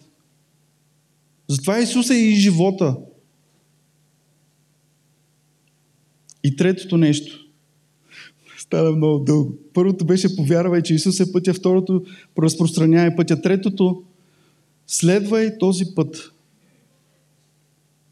Затова 1.49 1.79
Исус 1.79 2.11
е 2.11 2.15
и 2.15 2.35
живота. 2.35 2.97
И 6.45 6.57
третото 6.57 6.97
нещо. 6.97 7.39
Стана 8.59 8.93
много 8.93 9.25
дълго. 9.25 9.55
Първото 9.75 10.05
беше 10.05 10.37
повярвай, 10.37 10.83
че 10.83 10.95
Исус 10.95 11.21
е 11.21 11.33
пътя. 11.33 11.55
Второто 11.55 12.05
разпространявай 12.39 13.17
пътя. 13.17 13.43
Третото 13.43 14.03
следвай 14.93 15.59
този 15.59 15.85
път. 15.95 16.33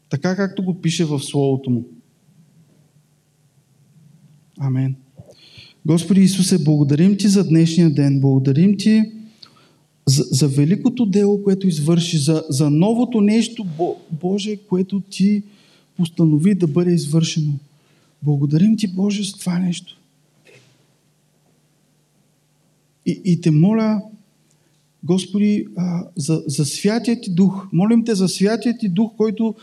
Така 0.09 0.35
както 0.35 0.63
го 0.63 0.81
пише 0.81 1.05
в 1.05 1.19
Словото 1.19 1.69
му. 1.69 1.85
Амен. 4.59 4.95
Господи 5.85 6.21
Исусе, 6.21 6.63
благодарим 6.63 7.17
Ти 7.17 7.27
за 7.27 7.47
днешния 7.47 7.93
ден. 7.93 8.19
Благодарим 8.19 8.77
Ти 8.77 9.11
за, 10.05 10.23
за 10.23 10.47
великото 10.47 11.05
дело, 11.05 11.43
което 11.43 11.67
извърши, 11.67 12.17
за, 12.17 12.43
за 12.49 12.69
новото 12.69 13.21
нещо, 13.21 13.65
Боже, 14.11 14.57
което 14.57 14.99
Ти 14.99 15.43
постанови 15.97 16.55
да 16.55 16.67
бъде 16.67 16.93
извършено. 16.93 17.53
Благодарим 18.23 18.77
Ти, 18.77 18.87
Боже, 18.87 19.23
за 19.23 19.39
това 19.39 19.59
нещо. 19.59 19.97
И, 23.05 23.21
и 23.25 23.41
те 23.41 23.51
моля, 23.51 24.01
Господи, 25.03 25.65
за, 26.15 26.43
за 26.47 26.65
Святия 26.65 27.21
Ти 27.21 27.31
Дух. 27.31 27.67
Молим 27.73 28.05
Те 28.05 28.15
за 28.15 28.27
Святия 28.27 28.77
Ти 28.77 28.89
Дух, 28.89 29.11
който 29.17 29.55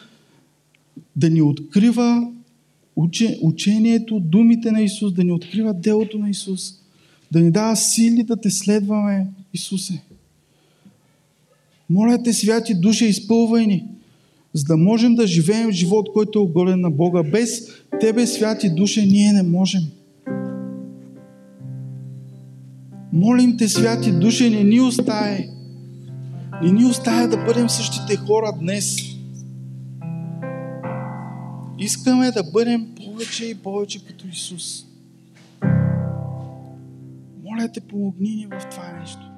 да 1.16 1.30
ни 1.30 1.42
открива 1.42 2.32
уче, 2.96 3.38
учението, 3.42 4.20
думите 4.20 4.70
на 4.70 4.82
Исус, 4.82 5.12
да 5.12 5.24
ни 5.24 5.32
открива 5.32 5.74
делото 5.74 6.18
на 6.18 6.30
Исус, 6.30 6.74
да 7.32 7.40
ни 7.40 7.50
дава 7.50 7.76
сили 7.76 8.22
да 8.22 8.36
Те 8.36 8.50
следваме, 8.50 9.26
Исусе. 9.54 10.02
Моля 11.90 12.22
Те, 12.22 12.32
святи 12.32 12.74
души, 12.74 13.04
изпълвай 13.04 13.66
ни, 13.66 13.84
за 14.52 14.64
да 14.64 14.76
можем 14.76 15.14
да 15.14 15.26
живеем 15.26 15.72
живот, 15.72 16.08
който 16.12 16.38
е 16.38 16.42
оголен 16.42 16.80
на 16.80 16.90
Бога. 16.90 17.22
Без 17.22 17.68
Тебе, 18.00 18.26
святи 18.26 18.70
души, 18.70 19.06
ние 19.06 19.32
не 19.32 19.42
можем. 19.42 19.82
Молим 23.12 23.56
Те, 23.56 23.68
святи 23.68 24.12
души, 24.12 24.50
не 24.50 24.64
ни 24.64 24.80
оставяй. 24.80 25.48
Не 26.62 26.72
ни 26.72 26.84
оставя 26.84 27.28
да 27.28 27.44
бъдем 27.44 27.68
същите 27.68 28.16
хора 28.16 28.52
днес. 28.60 28.96
Искаме 31.78 32.30
да 32.30 32.42
бъдем 32.42 32.94
повече 32.96 33.46
и 33.46 33.54
повече 33.54 34.04
като 34.04 34.26
Исус. 34.26 34.84
Моля 37.44 37.68
те, 37.74 37.80
помогни 37.80 38.30
ни 38.30 38.46
в 38.46 38.68
това 38.70 38.92
нещо. 39.00 39.30